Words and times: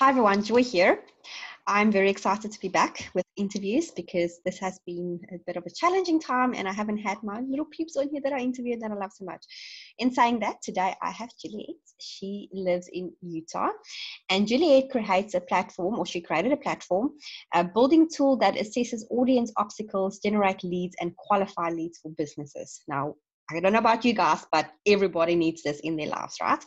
Hi 0.00 0.10
everyone, 0.10 0.44
Joy 0.44 0.62
here. 0.62 1.00
I'm 1.66 1.90
very 1.90 2.08
excited 2.08 2.52
to 2.52 2.60
be 2.60 2.68
back 2.68 3.10
with 3.14 3.24
interviews 3.34 3.90
because 3.90 4.38
this 4.44 4.56
has 4.60 4.78
been 4.86 5.18
a 5.34 5.38
bit 5.44 5.56
of 5.56 5.66
a 5.66 5.70
challenging 5.70 6.20
time 6.20 6.54
and 6.54 6.68
I 6.68 6.72
haven't 6.72 6.98
had 6.98 7.20
my 7.24 7.40
little 7.40 7.64
peeps 7.64 7.96
on 7.96 8.08
here 8.08 8.20
that 8.22 8.32
I 8.32 8.38
interviewed 8.38 8.80
that 8.80 8.92
I 8.92 8.94
love 8.94 9.10
so 9.12 9.24
much. 9.24 9.44
In 9.98 10.12
saying 10.14 10.38
that, 10.38 10.62
today 10.62 10.94
I 11.02 11.10
have 11.10 11.30
Juliet. 11.42 11.74
She 11.98 12.48
lives 12.52 12.88
in 12.92 13.12
Utah 13.22 13.70
and 14.30 14.46
Juliet 14.46 14.88
creates 14.92 15.34
a 15.34 15.40
platform 15.40 15.98
or 15.98 16.06
she 16.06 16.20
created 16.20 16.52
a 16.52 16.56
platform, 16.56 17.10
a 17.52 17.64
building 17.64 18.08
tool 18.08 18.36
that 18.36 18.54
assesses 18.54 19.02
audience 19.10 19.50
obstacles, 19.56 20.20
generate 20.20 20.62
leads 20.62 20.94
and 21.00 21.16
qualify 21.16 21.70
leads 21.70 21.98
for 21.98 22.12
businesses. 22.12 22.82
Now, 22.86 23.16
I 23.50 23.58
don't 23.58 23.72
know 23.72 23.80
about 23.80 24.04
you 24.04 24.12
guys, 24.12 24.46
but 24.52 24.70
everybody 24.86 25.34
needs 25.34 25.64
this 25.64 25.80
in 25.80 25.96
their 25.96 26.08
lives, 26.08 26.36
right? 26.40 26.64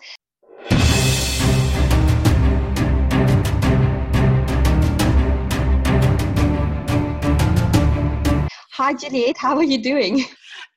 Hi, 8.84 8.96
Juliet. 8.96 9.38
How 9.38 9.58
are 9.58 9.64
you 9.64 9.78
doing? 9.78 10.26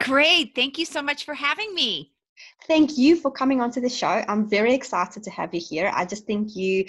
Great. 0.02 0.54
Thank 0.54 0.76
you 0.76 0.84
so 0.84 1.00
much 1.00 1.24
for 1.24 1.32
having 1.32 1.74
me. 1.74 2.12
Thank 2.66 2.98
you 2.98 3.16
for 3.16 3.30
coming 3.30 3.62
onto 3.62 3.80
the 3.80 3.88
show. 3.88 4.22
I'm 4.28 4.46
very 4.46 4.74
excited 4.74 5.22
to 5.22 5.30
have 5.30 5.54
you 5.54 5.60
here. 5.66 5.90
I 5.94 6.04
just 6.04 6.27
think 6.27 6.54
you 6.54 6.84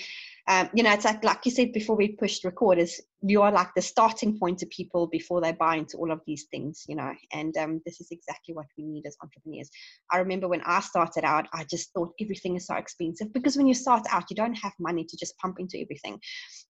um, 0.48 0.70
you 0.76 0.84
know, 0.84 0.94
it's 0.94 1.06
like 1.06 1.24
like 1.24 1.44
you 1.44 1.52
said 1.52 1.74
before 1.74 1.96
we 1.96 2.10
pushed 2.10 2.44
record, 2.44 2.78
is 2.78 3.02
you 3.22 3.42
are 3.42 3.52
like 3.52 3.70
the 3.76 3.82
starting 3.82 4.38
point 4.38 4.60
to 4.60 4.68
people 4.68 5.08
before 5.08 5.42
they 5.42 5.52
buy 5.52 5.78
into 5.78 5.98
all 5.98 6.12
of 6.12 6.22
these 6.28 6.46
things, 6.52 6.84
you 6.88 6.96
know. 6.96 7.12
And 7.34 7.58
um, 7.58 7.82
this 7.84 8.00
is 8.00 8.10
exactly 8.12 8.54
what 8.54 8.68
we 8.78 8.84
need 8.84 9.08
as 9.08 9.18
entrepreneurs. 9.24 9.72
I 10.12 10.20
remember 10.20 10.48
when 10.48 10.62
I 10.62 10.82
started 10.82 11.24
out, 11.24 11.48
I 11.52 11.64
just 11.64 11.92
thought 11.94 12.14
everything 12.22 12.56
is 12.56 12.68
so 12.68 12.76
expensive 12.76 13.34
because 13.34 13.58
when 13.58 13.66
you 13.66 13.74
start 13.74 14.04
out, 14.12 14.26
you 14.30 14.36
don't 14.36 14.54
have 14.54 14.74
money 14.80 15.04
to 15.04 15.18
just 15.18 15.36
pump 15.40 15.56
into 15.60 15.80
everything. 15.82 16.20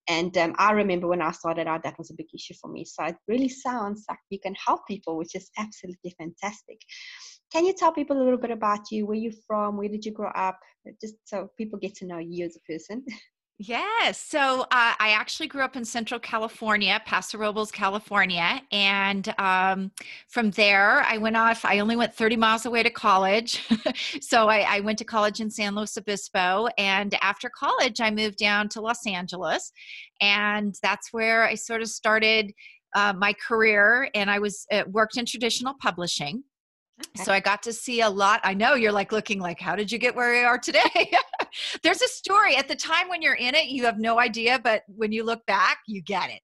And 0.07 0.37
um, 0.37 0.55
I 0.57 0.71
remember 0.71 1.07
when 1.07 1.21
I 1.21 1.31
started 1.31 1.67
out, 1.67 1.83
that 1.83 1.97
was 1.97 2.11
a 2.11 2.15
big 2.15 2.27
issue 2.33 2.53
for 2.61 2.69
me. 2.69 2.85
So 2.85 3.03
it 3.03 3.17
really 3.27 3.49
sounds 3.49 4.05
like 4.07 4.19
you 4.29 4.39
can 4.39 4.55
help 4.55 4.87
people, 4.87 5.17
which 5.17 5.35
is 5.35 5.49
absolutely 5.57 6.15
fantastic. 6.17 6.79
Can 7.51 7.65
you 7.65 7.73
tell 7.73 7.91
people 7.91 8.17
a 8.17 8.23
little 8.23 8.39
bit 8.39 8.51
about 8.51 8.89
you? 8.89 9.05
Where 9.05 9.17
you 9.17 9.33
from? 9.45 9.75
Where 9.75 9.89
did 9.89 10.05
you 10.05 10.13
grow 10.13 10.29
up? 10.29 10.59
Just 11.01 11.15
so 11.25 11.49
people 11.57 11.77
get 11.77 11.95
to 11.95 12.05
know 12.05 12.19
you 12.19 12.45
as 12.45 12.55
a 12.55 12.71
person. 12.71 13.03
Yes. 13.57 14.21
So 14.21 14.63
uh, 14.63 14.67
I 14.71 15.15
actually 15.17 15.47
grew 15.47 15.61
up 15.61 15.77
in 15.77 15.85
Central 15.85 16.19
California, 16.19 17.01
Paso 17.05 17.37
Robles, 17.37 17.71
California. 17.71 18.61
And 18.73 19.33
um, 19.37 19.91
from 20.27 20.51
there, 20.51 21.01
I 21.03 21.17
went 21.17 21.37
off. 21.37 21.63
I 21.63 21.79
only 21.79 21.95
went 21.95 22.13
30 22.13 22.35
miles 22.35 22.65
away 22.65 22.83
to 22.83 22.89
college. 22.89 23.65
so 24.21 24.49
I, 24.49 24.65
I, 24.67 24.79
went 24.81 24.97
to 24.97 25.05
college 25.05 25.39
in 25.39 25.49
San 25.49 25.73
Luis 25.73 25.97
Obispo. 25.97 26.67
And 26.77 27.15
after 27.21 27.49
college, 27.49 28.01
I 28.01 28.11
moved 28.11 28.37
down 28.37 28.67
to 28.69 28.81
Los 28.81 29.07
Angeles. 29.07 29.71
And 30.19 30.75
that's 30.83 31.13
where 31.13 31.45
I 31.45 31.55
sort 31.55 31.81
of 31.81 31.87
started 31.87 32.51
uh, 32.93 33.13
my 33.17 33.31
career. 33.33 34.09
And 34.13 34.29
I 34.29 34.39
was 34.39 34.65
uh, 34.69 34.83
worked 34.91 35.15
in 35.15 35.25
traditional 35.25 35.75
publishing. 35.81 36.43
Okay. 36.99 37.23
So 37.23 37.31
I 37.31 37.39
got 37.39 37.63
to 37.63 37.73
see 37.73 38.01
a 38.01 38.09
lot. 38.09 38.41
I 38.43 38.53
know 38.53 38.75
you're 38.75 38.91
like 38.91 39.11
looking 39.13 39.39
like, 39.39 39.59
how 39.59 39.75
did 39.75 39.91
you 39.91 39.97
get 39.97 40.15
where 40.15 40.33
you 40.41 40.45
are 40.45 40.57
today? 40.57 41.11
There's 41.83 42.01
a 42.01 42.07
story. 42.07 42.55
At 42.55 42.67
the 42.67 42.75
time 42.75 43.09
when 43.09 43.21
you're 43.21 43.35
in 43.35 43.55
it, 43.55 43.67
you 43.67 43.85
have 43.85 43.99
no 43.99 44.19
idea, 44.19 44.59
but 44.63 44.83
when 44.87 45.11
you 45.11 45.23
look 45.23 45.45
back, 45.45 45.79
you 45.87 46.01
get 46.01 46.29
it. 46.29 46.41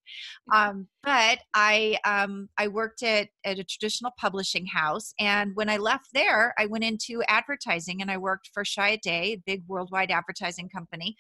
Um, 0.53 0.87
but 1.03 1.39
I 1.53 1.97
um, 2.05 2.49
I 2.57 2.67
worked 2.67 3.03
at, 3.03 3.27
at 3.43 3.59
a 3.59 3.63
traditional 3.63 4.11
publishing 4.19 4.65
house, 4.65 5.13
and 5.19 5.51
when 5.55 5.69
I 5.69 5.77
left 5.77 6.07
there, 6.13 6.53
I 6.57 6.65
went 6.65 6.83
into 6.83 7.23
advertising, 7.27 8.01
and 8.01 8.11
I 8.11 8.17
worked 8.17 8.49
for 8.53 8.63
Chiat/Day, 8.63 9.33
a 9.33 9.43
big 9.45 9.63
worldwide 9.67 10.11
advertising 10.11 10.69
company, 10.69 11.15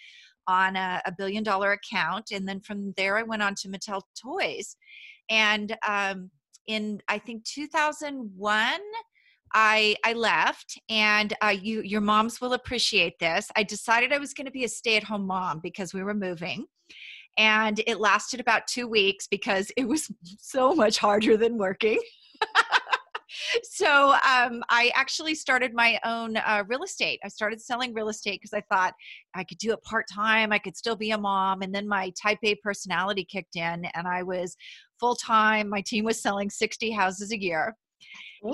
on 0.47 0.75
a, 0.75 1.01
a 1.05 1.11
billion 1.11 1.43
dollar 1.43 1.71
account, 1.71 2.31
and 2.31 2.47
then 2.47 2.59
from 2.61 2.93
there, 2.97 3.17
I 3.17 3.23
went 3.23 3.43
on 3.43 3.55
to 3.55 3.69
Mattel 3.69 4.01
Toys, 4.21 4.75
and 5.29 5.75
um, 5.87 6.29
in 6.67 7.01
I 7.07 7.17
think 7.17 7.43
2001 7.45 8.79
I 9.53 9.95
I 10.05 10.13
left, 10.13 10.79
and 10.89 11.33
uh, 11.43 11.49
you 11.49 11.81
your 11.81 12.01
moms 12.01 12.41
will 12.41 12.53
appreciate 12.53 13.19
this. 13.19 13.49
I 13.55 13.63
decided 13.63 14.11
I 14.13 14.17
was 14.17 14.33
going 14.33 14.45
to 14.45 14.51
be 14.51 14.63
a 14.63 14.69
stay 14.69 14.97
at 14.97 15.03
home 15.03 15.25
mom 15.25 15.59
because 15.59 15.93
we 15.93 16.03
were 16.03 16.13
moving, 16.13 16.65
and 17.37 17.81
it 17.87 17.99
lasted 17.99 18.39
about 18.39 18.67
two 18.67 18.87
weeks 18.87 19.27
because 19.27 19.71
it 19.77 19.87
was 19.87 20.11
so 20.39 20.73
much 20.73 20.97
harder 20.97 21.37
than 21.37 21.57
working. 21.57 21.99
so 23.63 24.11
um, 24.27 24.63
I 24.69 24.91
actually 24.95 25.35
started 25.35 25.73
my 25.73 25.99
own 26.05 26.37
uh, 26.37 26.63
real 26.67 26.83
estate. 26.83 27.19
I 27.23 27.27
started 27.27 27.61
selling 27.61 27.93
real 27.93 28.09
estate 28.09 28.41
because 28.41 28.53
I 28.53 28.63
thought 28.73 28.93
I 29.33 29.43
could 29.43 29.57
do 29.57 29.71
it 29.71 29.81
part 29.83 30.05
time. 30.11 30.51
I 30.51 30.59
could 30.59 30.77
still 30.77 30.95
be 30.95 31.11
a 31.11 31.17
mom, 31.17 31.61
and 31.61 31.73
then 31.73 31.87
my 31.87 32.11
Type 32.21 32.39
A 32.43 32.55
personality 32.55 33.25
kicked 33.25 33.55
in, 33.55 33.85
and 33.93 34.07
I 34.07 34.23
was 34.23 34.55
full 34.99 35.15
time. 35.15 35.69
My 35.69 35.81
team 35.81 36.05
was 36.05 36.21
selling 36.21 36.49
sixty 36.49 36.91
houses 36.91 37.31
a 37.31 37.41
year, 37.41 37.75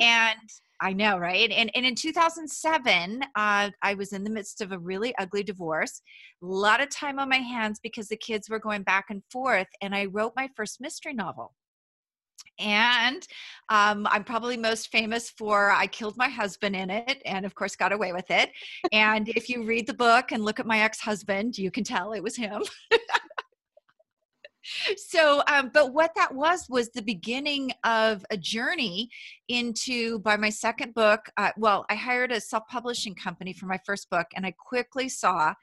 and 0.02 0.38
I 0.80 0.94
know, 0.94 1.18
right? 1.18 1.50
And, 1.52 1.72
and 1.76 1.86
in 1.86 1.96
2007, 1.96 3.24
uh, 3.36 3.70
I 3.82 3.94
was 3.96 4.14
in 4.14 4.24
the 4.24 4.30
midst 4.30 4.62
of 4.62 4.72
a 4.72 4.80
really 4.80 5.14
ugly 5.18 5.44
divorce, 5.44 6.02
a 6.44 6.46
lot 6.46 6.82
of 6.82 6.90
time 6.90 7.20
on 7.20 7.30
my 7.30 7.38
hands 7.38 7.80
because 7.82 8.08
the 8.08 8.18
kids 8.18 8.50
were 8.50 8.60
going 8.60 8.84
back 8.84 9.06
and 9.10 9.24
forth, 9.32 9.68
and 9.82 9.96
I 9.96 10.06
wrote 10.06 10.34
my 10.36 10.50
first 10.56 10.80
mystery 10.80 11.14
novel. 11.14 11.54
And 12.60 13.28
um, 13.70 14.08
I'm 14.10 14.24
probably 14.24 14.58
most 14.58 14.90
famous 14.92 15.30
for 15.32 15.72
I 15.72 15.88
killed 15.88 16.18
my 16.18 16.30
husband 16.30 16.76
in 16.76 16.90
it, 16.90 17.22
and 17.26 17.46
of 17.46 17.56
course 17.56 17.76
got 17.76 17.92
away 17.92 18.14
with 18.14 18.30
it. 18.30 18.52
and 18.92 19.30
if 19.30 19.50
you 19.50 19.64
read 19.64 19.88
the 19.88 19.94
book 19.94 20.32
and 20.32 20.44
look 20.44 20.60
at 20.60 20.68
my 20.68 20.80
ex-husband, 20.80 21.58
you 21.58 21.72
can 21.72 21.84
tell 21.84 22.14
it 22.14 22.24
was 22.24 22.36
him. 22.36 22.64
so 24.98 25.42
um, 25.52 25.72
but 25.74 25.94
what 25.94 26.12
that 26.16 26.34
was 26.34 26.68
was 26.70 26.90
the 26.90 27.02
beginning 27.02 27.72
of 27.84 28.26
a 28.32 28.38
journey 28.38 29.10
into 29.48 30.20
by 30.20 30.36
my 30.38 30.50
second 30.50 30.94
book 30.94 31.30
uh, 31.38 31.52
well 31.58 31.86
i 31.90 31.96
hired 31.96 32.32
a 32.32 32.42
self-publishing 32.42 33.16
company 33.16 33.54
for 33.54 33.66
my 33.66 33.80
first 33.86 34.10
book 34.10 34.28
and 34.36 34.46
i 34.46 34.54
quickly 34.58 35.10
saw 35.10 35.54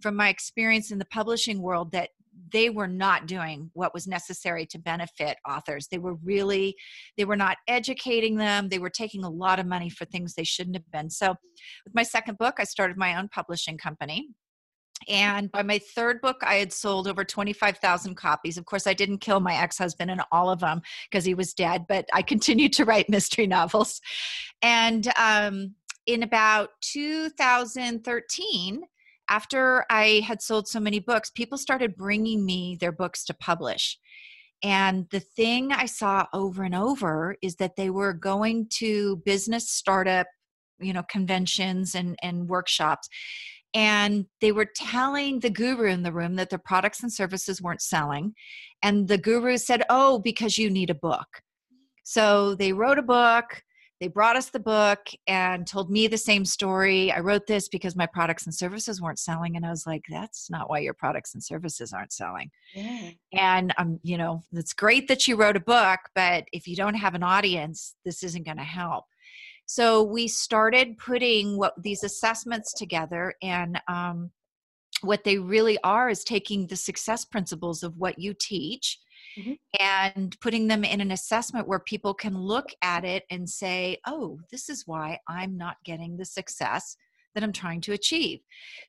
from 0.00 0.14
my 0.14 0.28
experience 0.28 0.90
in 0.90 0.98
the 0.98 1.04
publishing 1.06 1.60
world 1.60 1.92
that 1.92 2.10
they 2.52 2.70
were 2.70 2.86
not 2.86 3.26
doing 3.26 3.68
what 3.74 3.92
was 3.92 4.06
necessary 4.06 4.64
to 4.64 4.78
benefit 4.78 5.36
authors. 5.48 5.88
They 5.88 5.98
were 5.98 6.14
really 6.14 6.76
they 7.16 7.24
were 7.24 7.36
not 7.36 7.56
educating 7.66 8.36
them. 8.36 8.68
They 8.68 8.78
were 8.78 8.90
taking 8.90 9.24
a 9.24 9.28
lot 9.28 9.58
of 9.58 9.66
money 9.66 9.90
for 9.90 10.04
things 10.04 10.34
they 10.34 10.44
shouldn't 10.44 10.76
have 10.76 10.90
been. 10.92 11.10
So 11.10 11.34
with 11.84 11.94
my 11.94 12.02
second 12.02 12.38
book 12.38 12.54
i 12.58 12.64
started 12.64 12.96
my 12.96 13.18
own 13.18 13.28
publishing 13.28 13.76
company 13.76 14.28
and 15.08 15.50
by 15.50 15.62
my 15.62 15.78
third 15.78 16.20
book, 16.20 16.36
I 16.42 16.56
had 16.56 16.72
sold 16.72 17.08
over 17.08 17.24
25,000 17.24 18.14
copies. 18.14 18.58
Of 18.58 18.66
course, 18.66 18.86
I 18.86 18.92
didn't 18.92 19.18
kill 19.18 19.40
my 19.40 19.54
ex 19.54 19.78
husband 19.78 20.10
in 20.10 20.20
all 20.30 20.50
of 20.50 20.60
them 20.60 20.82
because 21.10 21.24
he 21.24 21.34
was 21.34 21.54
dead, 21.54 21.86
but 21.88 22.06
I 22.12 22.22
continued 22.32 22.72
to 22.74 22.84
write 22.84 23.08
mystery 23.08 23.46
novels. 23.46 24.00
And 24.62 25.08
um, 25.18 25.74
in 26.06 26.22
about 26.22 26.70
2013, 26.82 28.82
after 29.30 29.84
I 29.90 30.22
had 30.26 30.42
sold 30.42 30.68
so 30.68 30.80
many 30.80 31.00
books, 31.00 31.30
people 31.30 31.58
started 31.58 31.96
bringing 31.96 32.44
me 32.44 32.76
their 32.80 32.92
books 32.92 33.24
to 33.26 33.34
publish. 33.34 33.98
And 34.62 35.06
the 35.10 35.20
thing 35.20 35.72
I 35.72 35.86
saw 35.86 36.26
over 36.32 36.64
and 36.64 36.74
over 36.74 37.36
is 37.42 37.56
that 37.56 37.76
they 37.76 37.90
were 37.90 38.12
going 38.12 38.68
to 38.78 39.22
business 39.24 39.70
startup, 39.70 40.26
you 40.80 40.92
know, 40.92 41.04
conventions 41.08 41.94
and, 41.94 42.18
and 42.22 42.48
workshops 42.48 43.08
and 43.74 44.26
they 44.40 44.52
were 44.52 44.68
telling 44.74 45.40
the 45.40 45.50
guru 45.50 45.88
in 45.88 46.02
the 46.02 46.12
room 46.12 46.36
that 46.36 46.50
their 46.50 46.58
products 46.58 47.02
and 47.02 47.12
services 47.12 47.60
weren't 47.60 47.82
selling 47.82 48.34
and 48.82 49.08
the 49.08 49.18
guru 49.18 49.56
said 49.56 49.82
oh 49.90 50.18
because 50.18 50.58
you 50.58 50.70
need 50.70 50.90
a 50.90 50.94
book. 50.94 51.42
So 52.04 52.54
they 52.54 52.72
wrote 52.72 52.98
a 52.98 53.02
book 53.02 53.62
they 54.00 54.08
brought 54.08 54.36
us 54.36 54.50
the 54.50 54.60
book 54.60 55.08
and 55.26 55.66
told 55.66 55.90
me 55.90 56.06
the 56.06 56.18
same 56.18 56.44
story. 56.44 57.10
I 57.10 57.18
wrote 57.18 57.46
this 57.46 57.68
because 57.68 57.96
my 57.96 58.06
products 58.06 58.46
and 58.46 58.54
services 58.54 59.00
weren't 59.00 59.18
selling 59.18 59.56
and 59.56 59.66
i 59.66 59.70
was 59.70 59.86
like 59.86 60.04
that's 60.08 60.50
not 60.50 60.70
why 60.70 60.78
your 60.78 60.94
products 60.94 61.34
and 61.34 61.42
services 61.42 61.92
aren't 61.92 62.12
selling. 62.12 62.50
Yeah. 62.74 63.10
and 63.32 63.74
um 63.78 63.98
you 64.02 64.16
know 64.16 64.42
it's 64.52 64.72
great 64.72 65.08
that 65.08 65.26
you 65.26 65.36
wrote 65.36 65.56
a 65.56 65.60
book 65.60 66.00
but 66.14 66.44
if 66.52 66.68
you 66.68 66.76
don't 66.76 66.94
have 66.94 67.14
an 67.14 67.22
audience 67.22 67.94
this 68.04 68.22
isn't 68.22 68.44
going 68.44 68.56
to 68.58 68.62
help 68.62 69.04
so 69.68 70.02
we 70.02 70.28
started 70.28 70.96
putting 70.96 71.58
what 71.58 71.74
these 71.76 72.02
assessments 72.02 72.72
together, 72.72 73.34
and 73.42 73.78
um, 73.86 74.30
what 75.02 75.24
they 75.24 75.38
really 75.38 75.78
are 75.84 76.08
is 76.08 76.24
taking 76.24 76.66
the 76.66 76.76
success 76.76 77.26
principles 77.26 77.82
of 77.82 77.96
what 77.98 78.18
you 78.18 78.34
teach. 78.38 78.98
Mm-hmm. 79.38 79.52
and 79.78 80.40
putting 80.40 80.66
them 80.66 80.82
in 80.82 81.00
an 81.00 81.12
assessment 81.12 81.68
where 81.68 81.78
people 81.78 82.12
can 82.12 82.36
look 82.36 82.70
at 82.82 83.04
it 83.04 83.24
and 83.30 83.48
say, 83.48 83.98
oh, 84.06 84.40
this 84.50 84.68
is 84.68 84.84
why 84.86 85.20
I'm 85.28 85.56
not 85.56 85.76
getting 85.84 86.16
the 86.16 86.24
success 86.24 86.96
that 87.34 87.44
I'm 87.44 87.52
trying 87.52 87.80
to 87.82 87.92
achieve. 87.92 88.40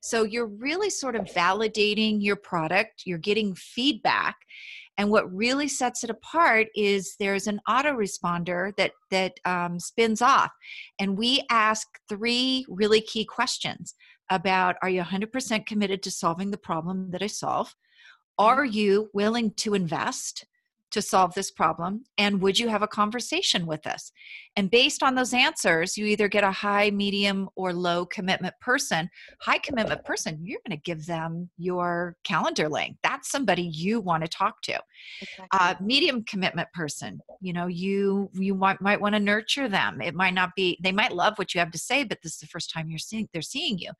So 0.02 0.22
you're 0.24 0.46
really 0.46 0.90
sort 0.90 1.16
of 1.16 1.26
validating 1.26 2.18
your 2.20 2.36
product, 2.36 3.02
you're 3.04 3.18
getting 3.18 3.54
feedback, 3.54 4.36
and 4.98 5.10
what 5.10 5.34
really 5.34 5.68
sets 5.68 6.04
it 6.04 6.10
apart 6.10 6.66
is 6.74 7.16
there's 7.18 7.46
an 7.46 7.60
autoresponder 7.68 8.76
that 8.76 8.92
that 9.10 9.32
um, 9.44 9.78
spins 9.80 10.20
off, 10.20 10.50
and 10.98 11.16
we 11.16 11.42
ask 11.50 11.86
three 12.08 12.66
really 12.68 13.00
key 13.00 13.24
questions 13.24 13.94
about 14.30 14.76
are 14.82 14.90
you 14.90 15.02
100% 15.02 15.66
committed 15.66 16.02
to 16.02 16.10
solving 16.10 16.50
the 16.50 16.58
problem 16.58 17.10
that 17.10 17.22
I 17.22 17.26
solve? 17.26 17.68
Mm-hmm. 17.68 18.44
Are 18.46 18.64
you 18.64 19.10
willing 19.12 19.52
to 19.54 19.74
invest 19.74 20.46
to 20.90 21.02
solve 21.02 21.34
this 21.34 21.50
problem? 21.50 22.04
And 22.18 22.40
would 22.40 22.58
you 22.58 22.68
have 22.68 22.82
a 22.82 22.88
conversation 22.88 23.66
with 23.66 23.86
us? 23.86 24.12
And 24.56 24.70
based 24.70 25.02
on 25.02 25.14
those 25.14 25.32
answers, 25.32 25.96
you 25.96 26.06
either 26.06 26.28
get 26.28 26.44
a 26.44 26.50
high, 26.50 26.90
medium, 26.90 27.48
or 27.54 27.72
low 27.72 28.04
commitment 28.06 28.54
person. 28.60 29.08
High 29.40 29.58
commitment 29.58 30.04
person, 30.04 30.38
you're 30.42 30.60
going 30.66 30.76
to 30.76 30.82
give 30.82 31.06
them 31.06 31.48
your 31.56 32.16
calendar 32.24 32.68
link. 32.68 32.96
That's 33.02 33.30
somebody 33.30 33.62
you 33.62 34.00
want 34.00 34.24
to 34.24 34.28
talk 34.28 34.60
to. 34.62 34.80
Exactly. 35.22 35.46
Uh, 35.52 35.74
medium 35.80 36.24
commitment 36.24 36.68
person, 36.72 37.20
you 37.40 37.52
know, 37.52 37.66
you 37.68 38.30
you 38.34 38.54
might, 38.54 38.80
might 38.80 39.00
want 39.00 39.14
to 39.14 39.20
nurture 39.20 39.68
them. 39.68 40.00
It 40.00 40.14
might 40.14 40.34
not 40.34 40.50
be 40.56 40.78
they 40.82 40.92
might 40.92 41.12
love 41.12 41.34
what 41.36 41.54
you 41.54 41.60
have 41.60 41.70
to 41.70 41.78
say, 41.78 42.04
but 42.04 42.18
this 42.22 42.34
is 42.34 42.38
the 42.40 42.46
first 42.46 42.72
time 42.72 42.90
you're 42.90 42.98
seeing 42.98 43.28
they're 43.32 43.42
seeing 43.42 43.78
you. 43.78 43.92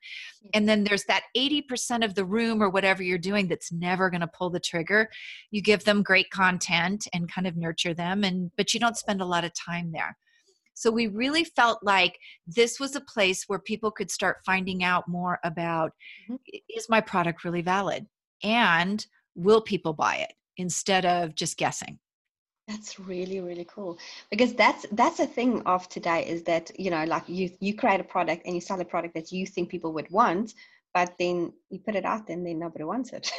And 0.53 0.67
then 0.67 0.83
there's 0.83 1.05
that 1.05 1.23
80% 1.35 2.03
of 2.03 2.15
the 2.15 2.25
room 2.25 2.61
or 2.61 2.69
whatever 2.69 3.03
you're 3.03 3.17
doing 3.17 3.47
that's 3.47 3.71
never 3.71 4.09
going 4.09 4.21
to 4.21 4.27
pull 4.27 4.49
the 4.49 4.59
trigger. 4.59 5.09
You 5.49 5.61
give 5.61 5.83
them 5.83 6.03
great 6.03 6.29
content 6.29 6.80
and 7.13 7.31
kind 7.31 7.47
of 7.47 7.57
nurture 7.57 7.93
them, 7.93 8.23
and 8.23 8.51
but 8.57 8.73
you 8.73 8.79
don't 8.79 8.97
spend 8.97 9.21
a 9.21 9.25
lot 9.25 9.43
of 9.43 9.51
time 9.53 9.91
there. 9.91 10.17
So 10.73 10.89
we 10.89 11.07
really 11.07 11.43
felt 11.43 11.79
like 11.83 12.17
this 12.47 12.79
was 12.79 12.95
a 12.95 13.01
place 13.01 13.43
where 13.47 13.59
people 13.59 13.91
could 13.91 14.09
start 14.09 14.37
finding 14.45 14.83
out 14.83 15.07
more 15.07 15.39
about 15.43 15.91
mm-hmm. 16.29 16.35
is 16.69 16.87
my 16.89 17.01
product 17.01 17.43
really 17.43 17.61
valid? 17.61 18.07
And 18.43 19.05
will 19.35 19.61
people 19.61 19.93
buy 19.93 20.15
it 20.17 20.33
instead 20.57 21.05
of 21.05 21.35
just 21.35 21.57
guessing? 21.57 21.99
That's 22.67 22.99
really 22.99 23.41
really 23.41 23.67
cool 23.69 23.97
because 24.29 24.53
that's 24.53 24.85
that's 24.93 25.19
a 25.19 25.25
thing 25.25 25.61
of 25.63 25.89
today 25.89 26.25
is 26.25 26.43
that 26.43 26.71
you 26.79 26.89
know 26.89 27.03
like 27.03 27.23
you 27.27 27.49
you 27.59 27.75
create 27.75 27.99
a 27.99 28.03
product 28.03 28.43
and 28.45 28.55
you 28.55 28.61
sell 28.61 28.79
a 28.79 28.85
product 28.85 29.13
that 29.15 29.31
you 29.31 29.45
think 29.45 29.69
people 29.69 29.91
would 29.93 30.09
want, 30.09 30.53
but 30.93 31.13
then 31.19 31.53
you 31.69 31.79
put 31.79 31.95
it 31.95 32.05
out 32.05 32.29
and 32.29 32.45
then 32.45 32.59
nobody 32.59 32.83
wants 32.83 33.13
it. 33.13 33.31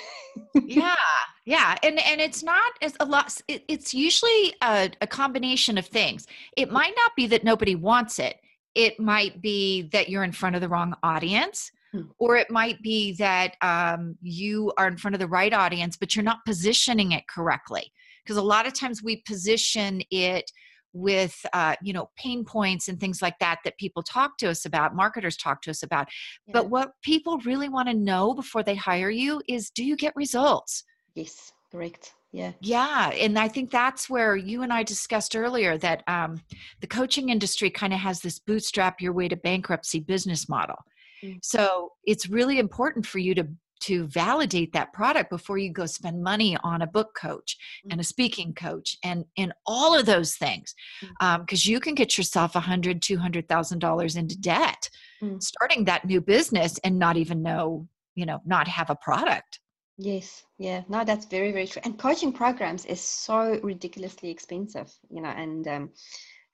Yeah 0.55 0.95
yeah 1.45 1.77
and 1.83 1.99
and 2.01 2.21
it's 2.21 2.43
not 2.43 2.73
as 2.81 2.97
a 3.01 3.05
lot 3.05 3.37
it, 3.49 3.65
it's 3.69 3.93
usually 3.93 4.55
a, 4.63 4.91
a 5.01 5.07
combination 5.07 5.79
of 5.79 5.87
things. 5.87 6.27
It 6.57 6.71
might 6.71 6.95
not 6.97 7.13
be 7.17 7.27
that 7.29 7.45
nobody 7.45 7.75
wants 7.75 8.19
it. 8.19 8.37
It 8.75 8.99
might 8.99 9.43
be 9.43 9.83
that 9.93 10.09
you're 10.09 10.25
in 10.25 10.33
front 10.33 10.55
of 10.55 10.61
the 10.61 10.69
wrong 10.69 10.95
audience 11.03 11.71
hmm. 11.93 12.03
or 12.19 12.37
it 12.37 12.51
might 12.51 12.81
be 12.83 13.15
that 13.15 13.57
um, 13.61 14.17
you 14.23 14.73
are 14.79 14.89
in 14.89 14.97
front 14.97 15.15
of 15.15 15.21
the 15.21 15.27
right 15.27 15.53
audience 15.53 15.97
but 15.97 16.17
you're 16.17 16.25
not 16.25 16.45
positioning 16.47 17.13
it 17.13 17.25
correctly. 17.29 17.93
Because 18.25 18.37
a 18.37 18.43
lot 18.43 18.67
of 18.67 18.73
times 18.73 19.03
we 19.03 19.17
position 19.27 20.01
it 20.11 20.51
with 20.93 21.45
uh, 21.53 21.75
you 21.83 21.93
know 21.93 22.11
pain 22.17 22.45
points 22.45 22.89
and 22.89 23.01
things 23.01 23.23
like 23.23 23.39
that 23.39 23.59
that 23.65 23.79
people 23.79 24.03
talk 24.03 24.37
to 24.39 24.49
us 24.49 24.65
about 24.65 24.95
marketers 24.95 25.37
talk 25.37 25.63
to 25.63 25.71
us 25.71 25.83
about 25.83 26.09
yeah. 26.47 26.53
but 26.53 26.71
what 26.71 26.93
people 27.03 27.39
really 27.39 27.69
want 27.69 27.89
to 27.89 27.95
know 27.95 28.35
before 28.35 28.63
they 28.63 28.75
hire 28.75 29.11
you 29.11 29.43
is 29.49 29.71
do 29.71 29.85
you 29.85 29.97
get 29.97 30.15
results 30.17 30.85
yes 31.15 31.53
correct 31.71 32.13
yeah 32.33 32.53
yeah 32.61 33.11
and 33.11 33.39
i 33.39 33.49
think 33.49 33.71
that's 33.71 34.09
where 34.09 34.37
you 34.37 34.63
and 34.63 34.73
i 34.73 34.83
discussed 34.83 35.35
earlier 35.37 35.79
that 35.79 36.03
um, 36.07 36.41
the 36.81 36.87
coaching 36.87 37.29
industry 37.29 37.71
kind 37.71 37.93
of 37.93 37.99
has 37.99 38.21
this 38.21 38.39
bootstrap 38.39 39.01
your 39.01 39.13
way 39.13 39.29
to 39.29 39.37
bankruptcy 39.37 40.01
business 40.01 40.49
model 40.49 40.77
mm. 41.23 41.39
so 41.43 41.91
it's 42.05 42.29
really 42.29 42.59
important 42.59 43.07
for 43.07 43.19
you 43.19 43.35
to 43.35 43.47
to 43.83 44.07
validate 44.07 44.73
that 44.73 44.93
product 44.93 45.29
before 45.31 45.59
you 45.59 45.73
go 45.73 45.87
spend 45.87 46.23
money 46.23 46.57
on 46.63 46.83
a 46.83 46.87
book 46.87 47.15
coach 47.21 47.57
and 47.91 48.01
a 48.01 48.03
mm. 48.03 48.07
speaking 48.07 48.55
coach 48.55 48.97
and 49.05 49.25
and 49.37 49.53
all 49.67 49.99
of 49.99 50.07
those 50.07 50.37
things 50.37 50.75
because 51.01 51.17
mm. 51.21 51.67
um, 51.67 51.73
you 51.73 51.81
can 51.81 51.95
get 51.95 52.17
yourself 52.17 52.55
a 52.55 52.61
hundred 52.61 53.03
two 53.03 53.19
hundred 53.19 53.49
thousand 53.49 53.81
dollars 53.81 54.17
into 54.17 54.39
debt 54.39 54.89
mm. 55.23 55.43
starting 55.43 55.85
that 55.85 56.05
new 56.05 56.21
business 56.21 56.79
and 56.85 56.99
not 56.99 57.17
even 57.17 57.43
know 57.43 57.87
you 58.15 58.27
know 58.27 58.41
not 58.47 58.69
have 58.69 58.91
a 58.91 58.97
product 58.97 59.61
yes 59.99 60.45
yeah 60.59 60.83
no 60.89 61.05
that's 61.05 61.27
very 61.27 61.53
very 61.53 61.67
true 61.67 61.83
and 61.85 61.99
coaching 61.99 62.33
programs 62.33 62.85
is 62.87 63.01
so 63.01 63.59
ridiculously 63.63 64.31
expensive 64.31 64.91
you 65.11 65.21
know 65.21 65.31
and 65.31 65.67
um, 65.69 65.91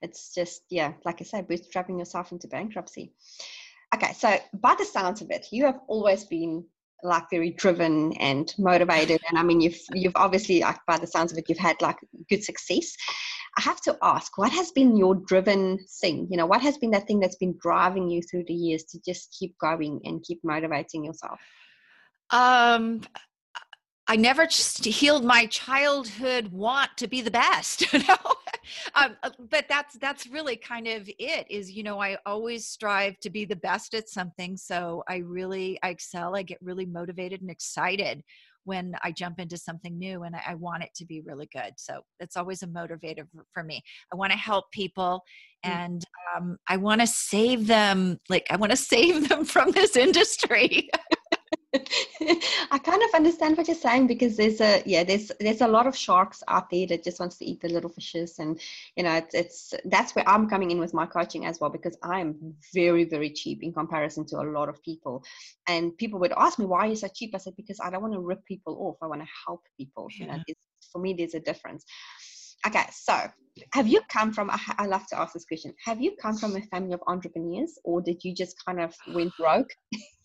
it's 0.01 0.33
just 0.33 0.63
yeah 0.69 0.93
like 1.05 1.21
i 1.21 1.23
said 1.23 1.47
bootstrapping 1.47 1.99
yourself 1.99 2.31
into 2.31 2.47
bankruptcy 2.47 3.13
okay 3.93 4.13
so 4.13 4.35
by 4.53 4.75
the 4.77 4.85
sounds 4.85 5.21
of 5.21 5.29
it 5.31 5.47
you 5.51 5.65
have 5.65 5.79
always 5.87 6.25
been 6.25 6.63
like 7.03 7.23
very 7.29 7.51
driven 7.51 8.13
and 8.13 8.53
motivated 8.57 9.21
and 9.29 9.37
i 9.37 9.43
mean 9.43 9.61
you've 9.61 9.79
you've 9.93 10.15
obviously 10.15 10.59
like 10.61 10.79
by 10.87 10.97
the 10.97 11.07
sounds 11.07 11.31
of 11.31 11.37
it 11.37 11.45
you've 11.47 11.57
had 11.57 11.75
like 11.81 11.97
good 12.29 12.43
success 12.43 12.95
i 13.57 13.61
have 13.61 13.79
to 13.81 13.97
ask 14.01 14.37
what 14.37 14.51
has 14.51 14.71
been 14.71 14.97
your 14.97 15.15
driven 15.15 15.77
thing 16.01 16.27
you 16.29 16.37
know 16.37 16.45
what 16.45 16.61
has 16.61 16.77
been 16.77 16.91
that 16.91 17.07
thing 17.07 17.19
that's 17.19 17.37
been 17.37 17.55
driving 17.61 18.09
you 18.09 18.21
through 18.21 18.43
the 18.47 18.53
years 18.53 18.83
to 18.83 18.99
just 19.05 19.35
keep 19.37 19.57
going 19.59 19.99
and 20.03 20.23
keep 20.23 20.39
motivating 20.43 21.03
yourself 21.03 21.39
um 22.31 23.01
I 24.11 24.15
never 24.15 24.47
healed 24.49 25.23
my 25.23 25.45
childhood 25.45 26.47
want 26.51 26.97
to 26.97 27.07
be 27.07 27.21
the 27.21 27.29
best. 27.29 27.85
You 27.93 27.99
know? 27.99 28.17
Um, 28.95 29.17
uh, 29.23 29.29
but 29.49 29.65
that's 29.69 29.97
that's 29.99 30.27
really 30.27 30.55
kind 30.55 30.87
of 30.87 31.09
it. 31.19 31.45
Is 31.49 31.71
you 31.71 31.83
know 31.83 31.99
I 31.99 32.17
always 32.25 32.67
strive 32.67 33.19
to 33.21 33.29
be 33.29 33.45
the 33.45 33.55
best 33.55 33.93
at 33.93 34.09
something. 34.09 34.57
So 34.57 35.03
I 35.07 35.17
really 35.17 35.79
I 35.83 35.89
excel. 35.89 36.35
I 36.35 36.43
get 36.43 36.57
really 36.61 36.85
motivated 36.85 37.41
and 37.41 37.51
excited 37.51 38.23
when 38.69 38.93
I 39.03 39.11
jump 39.11 39.39
into 39.39 39.57
something 39.57 39.97
new 39.97 40.23
and 40.23 40.35
I, 40.35 40.53
want 40.53 40.83
it 40.83 40.89
to 40.97 41.05
be 41.05 41.21
really 41.21 41.49
good. 41.51 41.73
So 41.77 42.01
it's 42.19 42.37
always 42.37 42.61
a 42.61 42.67
motivator 42.67 43.23
for 43.51 43.63
me. 43.63 43.81
I 44.13 44.15
want 44.15 44.31
to 44.31 44.37
help 44.37 44.65
people 44.71 45.23
mm. 45.65 45.71
and 45.71 46.03
um, 46.35 46.57
I 46.67 46.77
want 46.77 47.01
to 47.01 47.07
save 47.07 47.65
them. 47.65 48.19
Like 48.29 48.45
I 48.51 48.57
want 48.57 48.71
to 48.71 48.77
save 48.93 49.27
them 49.27 49.45
from 49.45 49.71
this 49.71 49.95
industry. 49.95 50.89
I 52.71 52.79
kind 52.79 53.03
of 53.03 53.09
understand 53.13 53.55
what 53.55 53.67
you're 53.67 53.75
saying 53.75 54.07
because 54.07 54.35
there's 54.35 54.59
a 54.59 54.81
yeah 54.87 55.03
there's 55.03 55.31
there's 55.39 55.61
a 55.61 55.67
lot 55.67 55.85
of 55.85 55.95
sharks 55.95 56.41
out 56.47 56.67
there 56.71 56.87
that 56.87 57.03
just 57.03 57.19
wants 57.19 57.37
to 57.37 57.45
eat 57.45 57.61
the 57.61 57.69
little 57.69 57.91
fishes 57.91 58.39
and 58.39 58.59
you 58.95 59.03
know 59.03 59.13
it's, 59.13 59.35
it's 59.35 59.73
that's 59.85 60.15
where 60.15 60.27
I'm 60.27 60.49
coming 60.49 60.71
in 60.71 60.79
with 60.79 60.95
my 60.95 61.05
coaching 61.05 61.45
as 61.45 61.59
well 61.59 61.69
because 61.69 61.95
I'm 62.01 62.55
very 62.73 63.03
very 63.03 63.29
cheap 63.29 63.61
in 63.61 63.71
comparison 63.71 64.25
to 64.27 64.37
a 64.37 64.49
lot 64.49 64.67
of 64.67 64.81
people. 64.81 65.23
And 65.67 65.95
people 65.95 66.19
would 66.21 66.33
ask 66.35 66.57
me 66.57 66.65
why 66.65 66.79
are 66.79 66.87
you 66.87 66.95
so 66.95 67.07
cheap? 67.13 67.35
I 67.35 67.37
said 67.37 67.55
because 67.55 67.79
I 67.79 67.91
don't 67.91 68.01
want 68.01 68.15
to 68.15 68.19
rip 68.19 68.43
people 68.45 68.75
off. 68.79 68.97
I 69.03 69.07
want 69.07 69.21
to 69.21 69.27
help 69.45 69.61
people. 69.77 70.07
Yeah. 70.11 70.25
you 70.25 70.31
know 70.31 70.43
for 70.91 70.99
me 70.99 71.13
there's 71.13 71.35
a 71.35 71.39
difference. 71.39 71.85
Okay 72.65 72.85
so 72.91 73.29
have 73.73 73.87
you 73.87 74.01
come 74.11 74.33
from 74.33 74.49
I 74.51 74.87
love 74.87 75.05
to 75.07 75.19
ask 75.19 75.33
this 75.33 75.45
question. 75.45 75.75
Have 75.85 76.01
you 76.01 76.15
come 76.19 76.35
from 76.35 76.55
a 76.55 76.61
family 76.61 76.93
of 76.93 77.01
entrepreneurs 77.05 77.77
or 77.83 78.01
did 78.01 78.23
you 78.23 78.33
just 78.33 78.55
kind 78.65 78.79
of 78.81 78.95
went 79.13 79.33
broke 79.37 79.69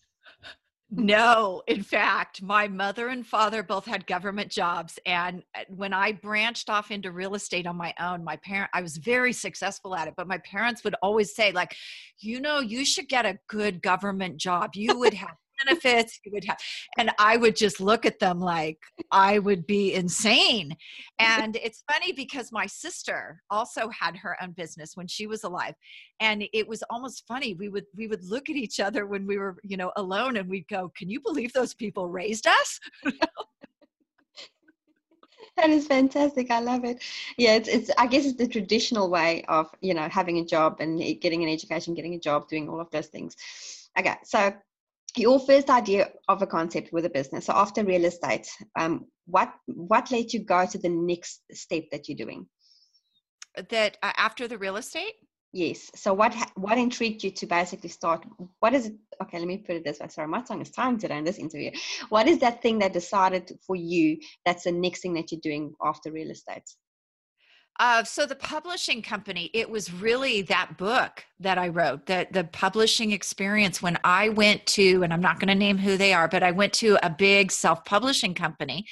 no, 0.91 1.63
in 1.67 1.81
fact, 1.81 2.41
my 2.41 2.67
mother 2.67 3.07
and 3.07 3.25
father 3.25 3.63
both 3.63 3.85
had 3.85 4.05
government 4.05 4.51
jobs. 4.51 4.99
And 5.05 5.43
uh, 5.55 5.61
when 5.69 5.93
I 5.93 6.11
branched 6.11 6.69
off 6.69 6.91
into 6.91 7.11
real 7.11 7.33
estate 7.33 7.65
on 7.65 7.75
my 7.75 7.93
own, 7.99 8.23
my 8.23 8.37
parent, 8.37 8.69
I 8.73 8.81
was 8.81 8.97
very 8.97 9.33
successful 9.33 9.95
at 9.95 10.07
it, 10.07 10.13
but 10.15 10.27
my 10.27 10.37
parents 10.39 10.83
would 10.83 10.95
always 11.01 11.35
say, 11.35 11.51
like, 11.51 11.75
you 12.19 12.39
know, 12.39 12.59
you 12.59 12.85
should 12.85 13.09
get 13.09 13.25
a 13.25 13.39
good 13.47 13.81
government 13.81 14.37
job. 14.37 14.71
You 14.75 14.97
would 14.99 15.15
have 15.15 15.35
benefits 15.63 16.19
you 16.23 16.31
would 16.31 16.43
have 16.45 16.57
and 16.97 17.11
i 17.19 17.37
would 17.37 17.55
just 17.55 17.79
look 17.79 18.05
at 18.05 18.19
them 18.19 18.39
like 18.39 18.79
i 19.11 19.39
would 19.39 19.65
be 19.67 19.93
insane. 19.93 20.75
And 21.19 21.55
it's 21.55 21.83
funny 21.91 22.11
because 22.11 22.51
my 22.51 22.65
sister 22.65 23.41
also 23.49 23.89
had 23.89 24.17
her 24.17 24.37
own 24.41 24.51
business 24.51 24.95
when 24.95 25.07
she 25.07 25.27
was 25.27 25.43
alive 25.43 25.75
and 26.19 26.43
it 26.53 26.67
was 26.67 26.83
almost 26.89 27.25
funny 27.27 27.53
we 27.53 27.69
would 27.69 27.85
we 27.95 28.07
would 28.07 28.23
look 28.23 28.49
at 28.49 28.55
each 28.55 28.79
other 28.79 29.05
when 29.05 29.25
we 29.25 29.37
were 29.37 29.57
you 29.63 29.77
know 29.77 29.91
alone 29.95 30.37
and 30.37 30.49
we'd 30.49 30.67
go 30.67 30.91
can 30.97 31.09
you 31.09 31.19
believe 31.19 31.53
those 31.53 31.73
people 31.73 32.09
raised 32.09 32.47
us? 32.47 32.79
That 35.57 35.69
is 35.69 35.87
fantastic 35.87 36.51
i 36.51 36.59
love 36.59 36.83
it. 36.83 37.01
Yeah 37.37 37.55
it's, 37.55 37.69
it's 37.69 37.91
i 37.97 38.07
guess 38.07 38.25
it's 38.25 38.37
the 38.37 38.47
traditional 38.47 39.09
way 39.09 39.45
of 39.47 39.69
you 39.81 39.93
know 39.93 40.07
having 40.09 40.39
a 40.39 40.45
job 40.45 40.77
and 40.79 40.99
getting 41.21 41.43
an 41.43 41.49
education 41.49 41.93
getting 41.93 42.13
a 42.15 42.19
job 42.19 42.49
doing 42.49 42.67
all 42.67 42.81
of 42.81 42.89
those 42.91 43.07
things. 43.07 43.35
Okay 43.97 44.15
so 44.23 44.53
your 45.17 45.39
first 45.39 45.69
idea 45.69 46.09
of 46.27 46.41
a 46.41 46.47
concept 46.47 46.91
with 46.91 47.05
a 47.05 47.09
business. 47.09 47.45
So 47.45 47.53
after 47.53 47.83
real 47.83 48.05
estate 48.05 48.47
um, 48.77 49.05
what 49.25 49.53
what 49.67 50.11
led 50.11 50.33
you 50.33 50.43
go 50.43 50.65
to 50.65 50.77
the 50.77 50.89
next 50.89 51.41
step 51.51 51.83
that 51.91 52.07
you're 52.07 52.17
doing? 52.17 52.47
That 53.69 53.97
uh, 54.03 54.13
after 54.17 54.47
the 54.47 54.57
real 54.57 54.77
estate? 54.77 55.13
Yes. 55.53 55.89
So 55.95 56.13
what 56.13 56.35
what 56.55 56.77
intrigued 56.77 57.23
you 57.23 57.31
to 57.31 57.45
basically 57.45 57.89
start? 57.89 58.25
What 58.59 58.73
is 58.73 58.87
it 58.87 58.95
okay 59.21 59.39
let 59.39 59.47
me 59.47 59.57
put 59.57 59.77
it 59.77 59.85
this 59.85 59.99
way. 59.99 60.07
Sorry 60.09 60.27
my 60.27 60.41
tongue 60.41 60.61
is 60.61 60.71
time 60.71 60.97
today 60.97 61.17
in 61.17 61.23
this 61.23 61.37
interview. 61.37 61.71
What 62.09 62.27
is 62.27 62.39
that 62.39 62.61
thing 62.61 62.79
that 62.79 62.93
decided 62.93 63.51
for 63.65 63.75
you 63.75 64.17
that's 64.45 64.63
the 64.63 64.71
next 64.71 65.01
thing 65.01 65.13
that 65.13 65.31
you're 65.31 65.41
doing 65.41 65.73
after 65.81 66.11
real 66.11 66.31
estate 66.31 66.69
Uh, 67.77 68.03
so 68.03 68.25
the 68.25 68.35
publishing 68.35 69.01
company, 69.01 69.49
it 69.53 69.69
was 69.69 69.91
really 69.91 70.41
that 70.43 70.77
book 70.77 71.25
that 71.41 71.57
I 71.57 71.67
wrote, 71.67 72.05
the 72.05 72.25
the 72.31 72.45
publishing 72.45 73.11
experience. 73.11 73.81
When 73.81 73.97
I 74.05 74.29
went 74.29 74.65
to, 74.67 75.03
and 75.03 75.11
I'm 75.11 75.19
not 75.19 75.39
going 75.39 75.49
to 75.49 75.55
name 75.55 75.77
who 75.77 75.97
they 75.97 76.13
are, 76.13 76.29
but 76.29 76.41
I 76.41 76.51
went 76.51 76.71
to 76.73 76.97
a 77.05 77.09
big 77.09 77.51
self-publishing 77.51 78.33
company, 78.33 78.85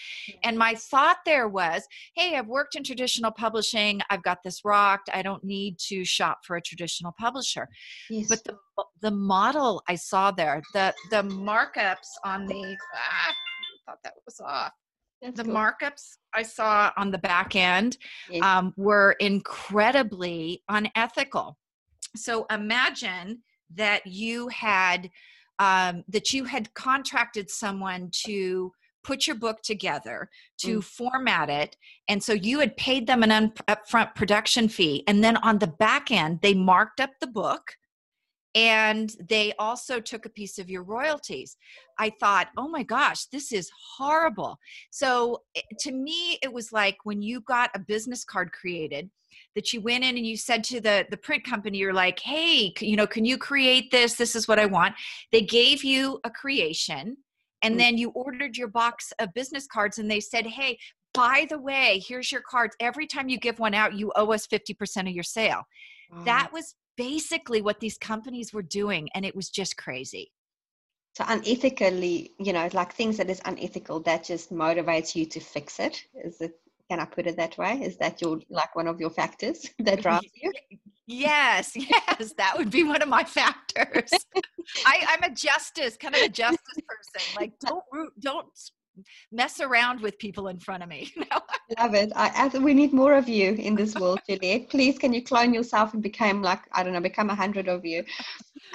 and 0.44 0.58
my 0.58 0.75
thought 0.75 1.18
there 1.25 1.48
was, 1.48 1.88
hey, 2.16 2.36
I've 2.36 2.48
worked 2.48 2.75
in 2.75 2.84
traditional 2.84 3.32
publishing, 3.32 4.02
I've 4.10 4.24
got 4.24 4.40
this 4.44 4.66
rocked, 4.66 5.10
I 5.13 5.22
don't 5.22 5.44
need 5.46 5.80
to 5.88 6.04
shop 6.04 6.40
for 6.46 6.58
a 6.58 6.62
traditional 6.62 7.13
publisher. 7.18 7.70
Yes. 8.10 8.28
But 8.28 8.44
the 8.44 8.58
the 9.02 9.12
model 9.12 9.82
I 9.88 9.96
saw 9.96 10.32
there, 10.32 10.62
the 10.74 10.94
the 11.10 11.24
markups 11.24 12.10
on 12.25 12.48
the, 12.48 12.75
ah, 12.96 13.30
I 13.30 13.92
thought 13.92 14.00
that 14.04 14.13
was 14.25 14.42
off 14.42 14.74
that's 15.24 15.38
the 15.38 15.44
cool. 15.44 15.53
markups 15.53 16.18
I 16.34 16.44
saw 16.44 16.92
on 16.98 17.12
the 17.12 17.18
back 17.18 17.56
end 17.56 17.98
yes. 18.30 18.44
um, 18.44 18.74
were 18.75 19.13
incredibly 19.20 20.63
unethical. 20.70 21.58
So 22.15 22.46
imagine 22.50 23.42
that 23.75 24.06
you 24.06 24.50
had 24.50 25.10
um, 25.60 26.03
that 26.10 26.34
you 26.34 26.46
had 26.46 26.74
contracted 26.74 27.50
someone 27.50 28.10
to 28.25 28.72
put 29.03 29.27
your 29.27 29.36
book 29.36 29.62
together 29.62 30.30
to 30.58 30.80
mm. 30.80 30.84
format 30.84 31.50
it 31.50 31.75
and 32.08 32.24
so 32.24 32.34
you 32.34 32.60
had 32.60 32.75
paid 32.77 33.06
them 33.06 33.22
an 33.22 33.32
un- 33.32 33.53
upfront 33.68 34.15
production 34.15 34.68
fee 34.68 35.03
and 35.08 35.24
then 35.24 35.38
on 35.38 35.60
the 35.60 35.68
back 35.68 36.10
end 36.10 36.39
they 36.42 36.53
marked 36.53 37.00
up 37.00 37.12
the 37.20 37.27
book 37.27 37.75
and 38.55 39.15
they 39.27 39.53
also 39.57 40.00
took 40.00 40.25
a 40.25 40.29
piece 40.29 40.60
of 40.60 40.69
your 40.69 40.83
royalties. 40.83 41.57
I 41.98 42.12
thought, 42.19 42.50
oh 42.57 42.67
my 42.67 42.83
gosh, 42.83 43.25
this 43.25 43.51
is 43.51 43.72
horrible. 43.98 44.60
So 44.91 45.41
eh, 45.55 45.62
to 45.79 45.91
me, 45.91 46.38
it 46.43 46.53
was 46.53 46.72
like 46.72 46.98
when 47.03 47.22
you 47.22 47.41
got 47.41 47.72
a 47.74 47.79
business 47.79 48.24
card 48.24 48.51
created 48.51 49.10
that 49.55 49.74
you 49.74 49.81
went 49.81 50.03
in 50.03 50.15
and 50.15 50.25
you 50.25 50.38
said 50.38 50.63
to 50.63 50.79
the 50.79 51.07
the 51.10 51.17
print 51.17 51.43
company 51.43 51.79
you're 51.79 51.91
like 51.91 52.19
hey 52.19 52.72
you 52.79 52.95
know 52.95 53.07
can 53.07 53.25
you 53.25 53.36
create 53.36 53.89
this 53.89 54.13
this 54.13 54.36
is 54.36 54.48
what 54.48 54.60
i 54.60 54.65
want 54.65 54.93
they 55.31 55.41
gave 55.41 55.83
you 55.83 56.19
a 56.24 56.29
creation 56.29 57.17
and 57.63 57.74
mm. 57.74 57.77
then 57.79 57.98
you 57.98 58.10
ordered 58.12 58.55
your 58.55 58.67
box 58.67 59.12
of 59.17 59.33
business 59.33 59.65
cards 59.65 59.98
and 59.98 60.10
they 60.10 60.19
said 60.19 60.45
hey 60.45 60.77
by 61.15 61.48
the 61.50 61.57
way 61.57 62.00
here's 62.07 62.31
your 62.31 62.41
cards 62.41 62.75
every 62.79 63.07
time 63.07 63.27
you 63.27 63.39
give 63.39 63.57
one 63.57 63.74
out 63.74 63.93
you 63.93 64.12
owe 64.15 64.31
us 64.31 64.45
50% 64.45 65.07
of 65.07 65.07
your 65.07 65.24
sale 65.24 65.63
that 66.25 66.51
was 66.53 66.75
basically 66.98 67.62
what 67.62 67.80
these 67.80 67.98
companies 67.98 68.54
were 68.54 68.64
doing 68.64 69.10
and 69.14 69.26
it 69.26 69.36
was 69.36 69.50
just 69.50 69.78
crazy. 69.78 70.32
So 71.16 71.24
unethically 71.26 72.32
you 72.40 72.54
know 72.54 72.70
like 72.74 72.94
things 72.94 73.18
that 73.18 73.30
is 73.30 73.42
unethical 73.46 74.00
that 74.02 74.24
just 74.24 74.52
motivates 74.52 75.16
you 75.16 75.26
to 75.28 75.40
fix 75.40 75.80
it 75.80 76.04
is 76.24 76.42
it 76.42 76.60
can 76.90 77.00
i 77.00 77.06
put 77.06 77.28
it 77.28 77.38
that 77.38 77.58
way? 77.58 77.82
Is 77.82 77.98
that 77.98 78.22
your 78.22 78.40
like 78.50 78.76
one 78.76 78.88
of 78.88 79.00
your 79.00 79.10
factors 79.10 79.70
that 79.80 80.02
drives 80.06 80.32
you? 80.36 80.52
Yes 81.06 81.74
yes 81.76 82.34
that 82.38 82.58
would 82.58 82.70
be 82.70 82.84
one 82.84 83.02
of 83.02 83.10
my 83.10 83.24
factors. 83.24 84.12
I, 84.86 85.06
i'm 85.10 85.32
a 85.32 85.34
justice 85.34 85.98
kind 85.98 86.16
of 86.16 86.22
a 86.22 86.30
justice 86.30 86.80
person. 86.88 87.36
Like 87.36 87.54
don't 87.60 87.84
root, 87.92 88.14
don't 88.20 88.48
mess 89.32 89.60
around 89.60 90.02
with 90.02 90.18
people 90.20 90.48
in 90.48 90.60
front 90.60 90.84
of 90.84 90.90
me. 90.90 91.12
Love 91.80 91.94
it. 91.96 92.12
I, 92.16 92.50
I, 92.54 92.58
we 92.58 92.74
need 92.74 92.94
more 92.94 93.14
of 93.14 93.28
you 93.28 93.54
in 93.54 93.76
this 93.76 93.96
world, 93.96 94.20
Juliet. 94.30 94.70
Please, 94.70 94.98
can 94.98 95.14
you 95.14 95.24
clone 95.24 95.54
yourself 95.54 95.94
and 95.94 96.04
become 96.04 96.42
like 96.42 96.62
I 96.72 96.84
don't 96.84 96.94
know, 96.94 97.00
become 97.02 97.30
a 97.30 97.36
hundred 97.36 97.68
of 97.68 97.86
you? 97.86 98.04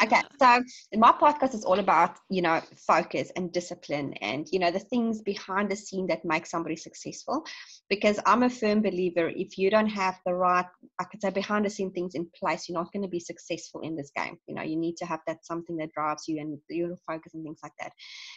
Okay, 0.03 0.23
so 0.41 0.63
my 0.95 1.13
podcast 1.13 1.55
is 1.55 1.65
all 1.65 1.81
about 1.81 2.19
you 2.31 2.41
know 2.41 2.61
focus 2.87 3.33
and 3.37 3.53
discipline, 3.53 4.15
and 4.21 4.47
you 4.53 4.59
know 4.59 4.71
the 4.71 4.79
things 4.79 5.23
behind 5.23 5.71
the 5.71 5.77
scene 5.77 6.07
that 6.07 6.25
make 6.25 6.47
somebody 6.47 6.77
successful. 6.77 7.45
Because 7.91 8.21
I'm 8.25 8.43
a 8.45 8.51
firm 8.51 8.81
believer, 8.81 9.29
if 9.35 9.59
you 9.59 9.71
don't 9.71 9.89
have 9.89 10.19
the 10.25 10.35
right, 10.35 10.67
I 11.01 11.05
could 11.05 11.21
say 11.21 11.31
behind 11.31 11.65
the 11.65 11.71
scene 11.71 11.91
things 11.93 12.15
in 12.15 12.29
place, 12.39 12.69
you're 12.69 12.79
not 12.79 12.93
going 12.93 13.03
to 13.03 13.09
be 13.09 13.19
successful 13.21 13.81
in 13.81 13.97
this 13.97 14.13
game. 14.15 14.39
You 14.47 14.55
know, 14.55 14.63
you 14.63 14.77
need 14.77 14.97
to 14.99 15.07
have 15.07 15.21
that 15.27 15.45
something 15.45 15.77
that 15.79 15.93
drives 15.93 16.25
you 16.29 16.41
and 16.41 16.59
your 16.71 16.97
focus 17.07 17.35
and 17.35 17.43
things 17.43 17.61
like 17.63 17.73
that. 17.81 17.93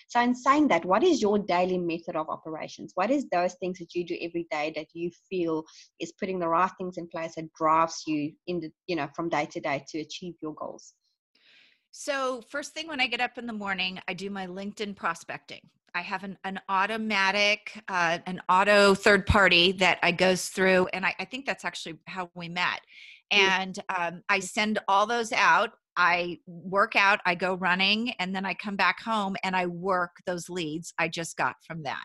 So, 0.08 0.20
in 0.20 0.34
saying 0.34 0.70
that, 0.70 0.86
what 0.86 1.04
is 1.04 1.22
your 1.22 1.38
daily 1.38 1.62
daily 1.62 1.78
method 1.78 2.16
of 2.16 2.30
operations? 2.30 2.92
What 2.96 3.12
is 3.12 3.28
those 3.30 3.54
things 3.56 3.80
that 3.80 3.94
you 3.94 4.06
do 4.06 4.18
every 4.22 4.48
day 4.52 4.74
that 4.76 4.88
you 4.94 5.12
feel 5.30 5.64
is 6.00 6.14
putting 6.20 6.40
the 6.40 6.48
right 6.48 6.72
things 6.78 6.98
in 6.98 7.08
place 7.08 7.36
that 7.36 7.54
drives 7.54 8.04
you 8.08 8.34
in 8.48 8.60
the, 8.60 8.72
you 8.88 8.96
know, 8.96 9.10
from 9.16 9.30
day 9.30 9.46
to 9.52 9.60
day 9.60 9.84
to 9.90 10.00
achieve 10.00 10.36
your 10.42 10.54
goals? 10.54 10.94
So, 11.92 12.42
first 12.50 12.74
thing 12.74 12.88
when 12.88 13.02
I 13.02 13.08
get 13.08 13.22
up 13.22 13.38
in 13.38 13.46
the 13.46 13.54
morning, 13.54 14.00
I 14.08 14.14
do 14.14 14.30
my 14.30 14.48
LinkedIn 14.48 14.96
prospecting. 14.96 15.62
I 15.94 16.02
have 16.02 16.24
an, 16.24 16.38
an 16.46 16.60
automatic, 16.70 17.82
uh, 17.90 18.20
an 18.26 18.42
auto 18.48 18.96
third 18.96 19.26
party 19.26 19.74
that 19.74 20.00
I 20.02 20.12
goes 20.12 20.48
through, 20.48 20.88
and 20.94 21.06
I, 21.06 21.14
I 21.20 21.26
think 21.26 21.46
that's 21.46 21.66
actually 21.66 22.00
how 22.08 22.30
we 22.34 22.48
met. 22.48 22.80
And 23.30 23.78
um, 23.96 24.24
I 24.30 24.40
send 24.40 24.80
all 24.88 25.06
those 25.06 25.32
out 25.32 25.72
I 25.98 26.40
work 26.46 26.96
out, 26.96 27.20
I 27.26 27.36
go 27.36 27.56
running, 27.56 28.12
and 28.20 28.36
then 28.36 28.46
I 28.46 28.54
come 28.54 28.76
back 28.76 29.02
home 29.02 29.36
and 29.44 29.56
I 29.56 29.66
work 29.66 30.12
those 30.26 30.50
leads 30.50 30.94
I 30.98 31.08
just 31.08 31.38
got 31.38 31.56
from 31.66 31.84
that. 31.84 32.04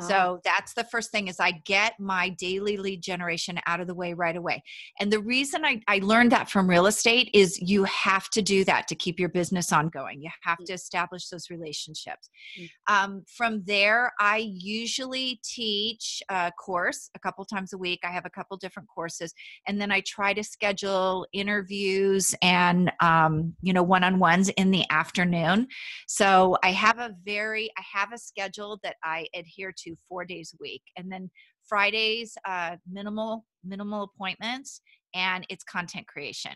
So 0.00 0.40
that's 0.44 0.74
the 0.74 0.84
first 0.84 1.10
thing 1.10 1.28
is 1.28 1.40
I 1.40 1.52
get 1.64 1.98
my 1.98 2.28
daily 2.30 2.76
lead 2.76 3.02
generation 3.02 3.58
out 3.66 3.80
of 3.80 3.86
the 3.86 3.94
way 3.94 4.14
right 4.14 4.36
away. 4.36 4.62
And 5.00 5.12
the 5.12 5.20
reason 5.20 5.64
I, 5.64 5.80
I 5.88 6.00
learned 6.02 6.32
that 6.32 6.50
from 6.50 6.68
real 6.68 6.86
estate 6.86 7.30
is 7.32 7.60
you 7.60 7.84
have 7.84 8.28
to 8.30 8.42
do 8.42 8.64
that 8.64 8.88
to 8.88 8.94
keep 8.94 9.18
your 9.18 9.28
business 9.28 9.72
ongoing. 9.72 10.22
You 10.22 10.30
have 10.42 10.58
mm. 10.58 10.64
to 10.66 10.72
establish 10.72 11.28
those 11.28 11.50
relationships. 11.50 12.28
Mm. 12.60 12.70
Um, 12.88 13.24
from 13.36 13.62
there, 13.64 14.12
I 14.18 14.38
usually 14.38 15.40
teach 15.44 16.22
a 16.28 16.52
course 16.52 17.10
a 17.14 17.18
couple 17.18 17.44
times 17.44 17.72
a 17.72 17.78
week. 17.78 18.00
I 18.04 18.10
have 18.10 18.26
a 18.26 18.30
couple 18.30 18.56
different 18.56 18.88
courses, 18.88 19.32
and 19.66 19.80
then 19.80 19.92
I 19.92 20.00
try 20.00 20.32
to 20.32 20.42
schedule 20.42 21.26
interviews 21.32 22.34
and 22.42 22.92
um, 23.00 23.54
you 23.62 23.72
know 23.72 23.82
one-on-ones 23.82 24.48
in 24.50 24.70
the 24.70 24.84
afternoon. 24.90 25.68
So 26.06 26.56
I 26.62 26.72
have 26.72 26.98
a 26.98 27.14
very 27.24 27.70
I 27.78 27.82
have 27.98 28.12
a 28.12 28.18
schedule 28.18 28.78
that 28.82 28.96
I 29.04 29.26
adhere 29.34 29.72
to 29.84 29.96
four 30.08 30.24
days 30.24 30.52
a 30.54 30.58
week. 30.60 30.82
And 30.96 31.10
then 31.10 31.30
Fridays, 31.66 32.36
uh, 32.48 32.76
minimal, 32.90 33.44
minimal 33.64 34.04
appointments, 34.04 34.80
and 35.14 35.46
it's 35.48 35.64
content 35.64 36.06
creation 36.06 36.52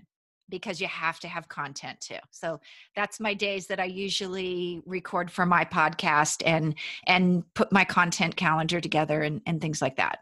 because 0.50 0.80
you 0.80 0.88
have 0.88 1.20
to 1.20 1.28
have 1.28 1.48
content 1.48 2.00
too. 2.00 2.18
So 2.30 2.60
that's 2.96 3.20
my 3.20 3.34
days 3.34 3.66
that 3.68 3.80
I 3.80 3.84
usually 3.84 4.82
record 4.84 5.30
for 5.30 5.46
my 5.46 5.64
podcast 5.64 6.42
and 6.44 6.74
and 7.06 7.44
put 7.54 7.72
my 7.72 7.84
content 7.84 8.36
calendar 8.36 8.80
together 8.80 9.22
and, 9.22 9.40
and 9.46 9.60
things 9.60 9.80
like 9.80 9.96
that. 9.96 10.18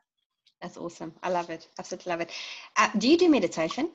That's 0.60 0.76
awesome. 0.76 1.14
I 1.22 1.30
love 1.30 1.50
it. 1.50 1.68
Absolutely 1.78 2.10
love 2.10 2.20
it. 2.20 2.30
Uh, 2.76 2.90
do 2.98 3.08
you 3.08 3.16
do 3.16 3.28
meditation? 3.30 3.90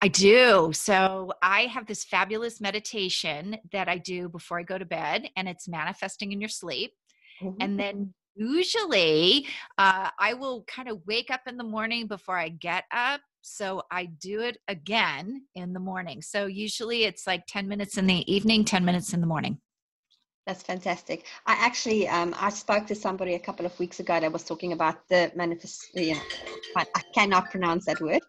I 0.00 0.08
do. 0.08 0.70
So 0.72 1.32
I 1.42 1.62
have 1.62 1.86
this 1.86 2.04
fabulous 2.04 2.60
meditation 2.60 3.58
that 3.72 3.88
I 3.88 3.98
do 3.98 4.28
before 4.28 4.58
I 4.58 4.62
go 4.62 4.78
to 4.78 4.86
bed, 4.86 5.28
and 5.36 5.48
it's 5.48 5.68
manifesting 5.68 6.32
in 6.32 6.40
your 6.40 6.48
sleep. 6.48 6.92
Mm-hmm. 7.42 7.56
And 7.60 7.80
then 7.80 8.14
usually 8.34 9.46
uh, 9.78 10.10
I 10.18 10.34
will 10.34 10.64
kind 10.64 10.88
of 10.88 11.00
wake 11.06 11.30
up 11.30 11.42
in 11.46 11.56
the 11.56 11.64
morning 11.64 12.06
before 12.06 12.36
I 12.36 12.48
get 12.48 12.84
up. 12.92 13.20
So 13.42 13.82
I 13.90 14.06
do 14.06 14.40
it 14.40 14.58
again 14.68 15.46
in 15.54 15.72
the 15.72 15.80
morning. 15.80 16.20
So 16.22 16.46
usually 16.46 17.04
it's 17.04 17.26
like 17.26 17.44
10 17.48 17.68
minutes 17.68 17.96
in 17.96 18.06
the 18.06 18.32
evening, 18.32 18.64
10 18.64 18.84
minutes 18.84 19.14
in 19.14 19.20
the 19.20 19.26
morning. 19.26 19.58
That's 20.46 20.62
fantastic. 20.62 21.26
I 21.46 21.52
actually, 21.52 22.08
um, 22.08 22.34
I 22.38 22.50
spoke 22.50 22.86
to 22.88 22.94
somebody 22.94 23.34
a 23.34 23.38
couple 23.38 23.66
of 23.66 23.78
weeks 23.78 24.00
ago 24.00 24.18
that 24.18 24.32
was 24.32 24.42
talking 24.42 24.72
about 24.72 25.06
the 25.08 25.30
manifest. 25.36 25.90
I 25.96 27.02
cannot 27.14 27.50
pronounce 27.50 27.86
that 27.86 28.00
word, 28.00 28.22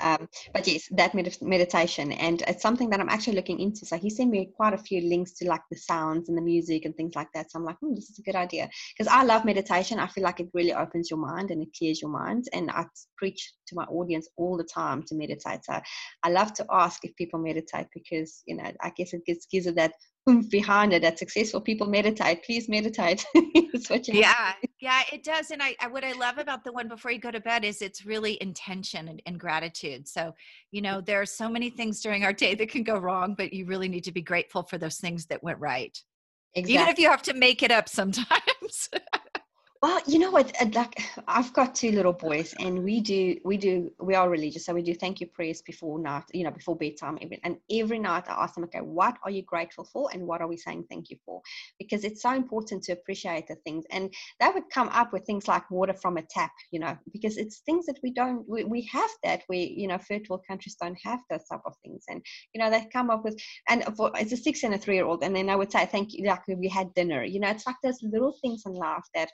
um, 0.00 0.28
but 0.54 0.66
yes, 0.66 0.88
that 0.92 1.14
med- 1.14 1.36
meditation, 1.42 2.12
and 2.12 2.42
it's 2.48 2.62
something 2.62 2.88
that 2.90 3.00
I'm 3.00 3.08
actually 3.08 3.36
looking 3.36 3.60
into. 3.60 3.84
So 3.84 3.98
he 3.98 4.10
sent 4.10 4.30
me 4.30 4.50
quite 4.56 4.72
a 4.72 4.78
few 4.78 5.02
links 5.02 5.32
to 5.34 5.48
like 5.48 5.62
the 5.70 5.76
sounds 5.76 6.28
and 6.28 6.38
the 6.38 6.42
music 6.42 6.84
and 6.84 6.96
things 6.96 7.14
like 7.14 7.28
that. 7.34 7.50
So 7.50 7.58
I'm 7.58 7.64
like, 7.64 7.78
hmm, 7.80 7.94
this 7.94 8.08
is 8.10 8.18
a 8.18 8.22
good 8.22 8.34
idea 8.34 8.70
because 8.96 9.12
I 9.12 9.22
love 9.24 9.44
meditation. 9.44 9.98
I 9.98 10.06
feel 10.06 10.24
like 10.24 10.40
it 10.40 10.48
really 10.54 10.72
opens 10.72 11.10
your 11.10 11.18
mind 11.18 11.50
and 11.50 11.62
it 11.62 11.68
clears 11.76 12.00
your 12.00 12.10
mind. 12.10 12.46
And 12.52 12.70
I 12.70 12.86
preach 13.16 13.52
to 13.68 13.74
my 13.74 13.84
audience 13.84 14.28
all 14.36 14.56
the 14.56 14.64
time 14.64 15.02
to 15.04 15.14
meditate. 15.14 15.64
So 15.64 15.80
I 16.22 16.30
love 16.30 16.54
to 16.54 16.66
ask 16.70 17.04
if 17.04 17.14
people 17.16 17.40
meditate 17.40 17.86
because 17.92 18.42
you 18.46 18.56
know 18.56 18.70
I 18.80 18.90
guess 18.96 19.12
it 19.12 19.26
gives 19.26 19.46
gives 19.46 19.66
it 19.66 19.76
that 19.76 19.92
oomph 20.28 20.48
behind 20.50 20.92
it 20.92 21.02
that 21.02 21.18
successful. 21.18 21.60
People 21.60 21.86
meditate. 21.86 22.44
Please 22.44 22.68
meditate. 22.68 23.24
Yeah. 24.06 24.52
yeah 24.80 25.02
it 25.12 25.24
does. 25.24 25.50
And 25.50 25.62
I, 25.62 25.74
I, 25.80 25.88
what 25.88 26.04
i 26.04 26.12
love 26.12 26.38
about 26.38 26.62
the 26.62 26.72
one 26.72 26.88
before 26.88 27.10
you 27.10 27.18
go 27.18 27.30
to 27.30 27.40
bed 27.40 27.64
is 27.64 27.82
it's 27.82 28.04
really 28.04 28.38
intention 28.40 29.08
and, 29.08 29.22
and, 29.26 29.40
gratitude. 29.40 30.06
So 30.06 30.34
you 30.70 30.82
know 30.82 31.00
there 31.00 31.20
are 31.20 31.26
so 31.26 31.48
many 31.48 31.70
things 31.70 32.00
during 32.00 32.24
our 32.24 32.32
day 32.32 32.54
that 32.54 32.68
can 32.68 32.84
go 32.84 32.98
wrong 32.98 33.34
but 33.36 33.52
you 33.52 33.66
really 33.66 33.88
need 33.88 34.04
to 34.04 34.12
be 34.12 34.22
grateful 34.22 34.62
for 34.62 34.78
those 34.78 34.98
things 34.98 35.26
that 35.26 35.42
went 35.42 35.58
right. 35.58 35.98
Exactly. 36.54 36.74
even 36.74 36.88
if 36.88 36.98
you 36.98 37.08
have 37.08 37.22
to 37.22 37.34
make 37.34 37.62
it 37.62 37.70
up 37.70 37.88
sometimes 37.88 38.90
Well, 39.82 40.00
you 40.06 40.20
know 40.20 40.30
what? 40.30 40.54
Uh, 40.62 40.66
like, 40.74 41.02
I've 41.26 41.52
got 41.52 41.74
two 41.74 41.90
little 41.90 42.12
boys, 42.12 42.54
and 42.60 42.84
we 42.84 43.00
do, 43.00 43.36
we 43.44 43.56
do, 43.56 43.90
we 44.00 44.14
are 44.14 44.30
religious, 44.30 44.64
so 44.64 44.74
we 44.74 44.82
do 44.82 44.94
thank 44.94 45.20
you 45.20 45.26
prayers 45.26 45.60
before 45.60 45.98
night, 45.98 46.22
you 46.32 46.44
know, 46.44 46.52
before 46.52 46.76
bedtime. 46.76 47.18
Every, 47.20 47.40
and 47.42 47.56
every 47.68 47.98
night 47.98 48.24
I 48.28 48.44
ask 48.44 48.54
them, 48.54 48.62
okay, 48.64 48.78
what 48.78 49.16
are 49.24 49.30
you 49.30 49.42
grateful 49.42 49.84
for, 49.84 50.08
and 50.12 50.24
what 50.24 50.40
are 50.40 50.46
we 50.46 50.56
saying 50.56 50.84
thank 50.88 51.10
you 51.10 51.16
for? 51.26 51.42
Because 51.80 52.04
it's 52.04 52.22
so 52.22 52.32
important 52.32 52.84
to 52.84 52.92
appreciate 52.92 53.48
the 53.48 53.56
things, 53.56 53.84
and 53.90 54.14
that 54.38 54.54
would 54.54 54.70
come 54.72 54.88
up 54.90 55.12
with 55.12 55.26
things 55.26 55.48
like 55.48 55.68
water 55.68 55.94
from 55.94 56.16
a 56.16 56.22
tap, 56.22 56.52
you 56.70 56.78
know, 56.78 56.96
because 57.12 57.36
it's 57.36 57.58
things 57.66 57.84
that 57.86 57.98
we 58.04 58.12
don't, 58.12 58.48
we, 58.48 58.62
we 58.62 58.82
have 58.82 59.10
that. 59.24 59.42
We, 59.48 59.74
you 59.76 59.88
know, 59.88 59.98
third 59.98 60.28
world 60.28 60.44
countries 60.46 60.76
don't 60.80 60.98
have 61.02 61.18
those 61.28 61.44
type 61.50 61.62
of 61.66 61.74
things, 61.84 62.04
and 62.08 62.24
you 62.54 62.60
know, 62.60 62.70
they 62.70 62.86
come 62.92 63.10
up 63.10 63.24
with, 63.24 63.36
and 63.68 63.82
for 63.96 64.12
it's 64.14 64.30
a 64.30 64.36
six 64.36 64.62
and 64.62 64.74
a 64.74 64.78
three 64.78 64.94
year 64.94 65.06
old, 65.06 65.24
and 65.24 65.34
then 65.34 65.50
I 65.50 65.56
would 65.56 65.72
say 65.72 65.86
thank 65.86 66.12
you, 66.12 66.24
like 66.28 66.46
we 66.46 66.68
had 66.68 66.94
dinner, 66.94 67.24
you 67.24 67.40
know, 67.40 67.50
it's 67.50 67.66
like 67.66 67.76
those 67.82 67.98
little 68.04 68.36
things 68.42 68.62
in 68.64 68.74
life 68.74 69.02
that 69.16 69.28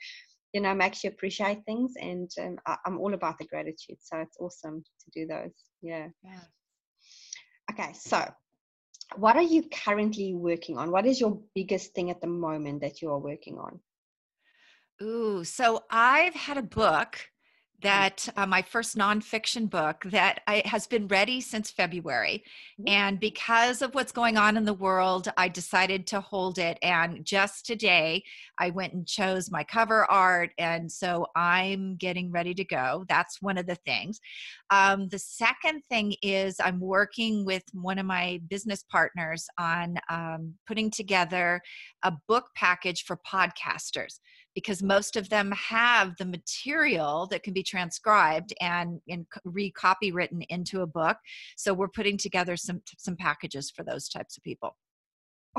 you 0.52 0.61
know 0.61 0.75
makes 0.75 1.05
you 1.05 1.11
appreciate 1.11 1.62
things 1.64 1.93
and 2.00 2.31
um, 2.40 2.57
I, 2.67 2.76
am 2.87 2.99
all 2.99 3.14
about 3.14 3.38
the 3.38 3.47
gratitude 3.47 3.99
so 4.00 4.19
it's 4.19 4.37
awesome 4.40 4.83
to 4.83 5.21
do 5.21 5.26
those 5.26 5.52
yeah. 5.83 6.09
Yeah. 6.23 6.40
Okay 7.71 7.93
so 7.93 8.25
what 9.17 9.37
are 9.37 9.43
you 9.43 9.64
currently 9.73 10.35
working 10.35 10.76
on? 10.76 10.90
What 10.90 11.07
is 11.07 11.19
your 11.19 11.40
biggest 11.55 11.95
thing 11.95 12.11
at 12.11 12.21
the 12.21 12.26
moment 12.26 12.83
that 12.83 13.00
you 13.00 13.11
are 13.11 13.19
working 13.19 13.59
on? 13.59 13.81
Ooh 15.00 15.45
so 15.45 15.85
i've 15.90 16.35
had 16.35 16.59
a 16.59 16.62
book. 16.62 17.19
That 17.80 18.28
uh, 18.37 18.47
my 18.47 18.61
first 18.61 18.97
nonfiction 18.97 19.70
book 19.70 20.02
that 20.06 20.40
I, 20.47 20.62
has 20.64 20.87
been 20.87 21.06
ready 21.06 21.40
since 21.40 21.70
February. 21.70 22.42
Mm-hmm. 22.80 22.88
And 22.88 23.20
because 23.20 23.82
of 23.82 23.94
what's 23.94 24.11
going 24.11 24.37
on 24.37 24.56
in 24.56 24.64
the 24.64 24.75
world, 24.75 25.28
I 25.37 25.49
decided 25.49 26.06
to 26.08 26.20
hold 26.20 26.58
it. 26.58 26.78
And 26.82 27.25
just 27.25 27.66
today, 27.66 28.25
I 28.58 28.70
went 28.70 28.94
and 28.94 29.06
chose 29.06 29.50
my 29.50 29.62
cover 29.62 30.11
art. 30.11 30.50
And 30.58 30.90
so 30.90 31.26
I'm 31.37 31.94
getting 31.97 32.32
ready 32.32 32.52
to 32.54 32.64
go. 32.64 33.04
That's 33.08 33.40
one 33.40 33.58
of 33.58 33.66
the 33.66 33.76
things. 33.76 34.20
Um, 34.70 35.08
the 35.08 35.18
second 35.18 35.82
thing 35.88 36.16
is 36.20 36.56
I'm 36.58 36.80
working 36.80 37.44
with 37.44 37.62
one 37.73 37.99
of 37.99 38.06
my 38.06 38.40
business 38.49 38.82
partners 38.90 39.47
on 39.58 39.99
um, 40.11 40.54
putting 40.66 40.90
together 40.90 41.61
a 42.02 42.12
book 42.26 42.47
package 42.56 43.04
for 43.04 43.18
podcasters 43.18 44.18
because 44.59 44.83
most 44.83 45.15
of 45.15 45.29
them 45.29 45.53
have 45.53 46.17
the 46.19 46.25
material 46.25 47.29
that 47.31 47.45
can 47.45 47.55
be 47.55 47.62
transcribed 47.62 48.53
and, 48.61 49.00
and 49.09 49.25
recopywritten 49.47 50.45
into 50.49 50.81
a 50.81 50.87
book. 50.87 51.17
So 51.57 51.73
we're 51.73 51.87
putting 51.87 52.19
together 52.19 52.57
some 52.57 52.83
some 52.97 53.15
packages 53.15 53.71
for 53.71 53.85
those 53.85 54.09
types 54.09 54.37
of 54.37 54.43
people. 54.43 54.75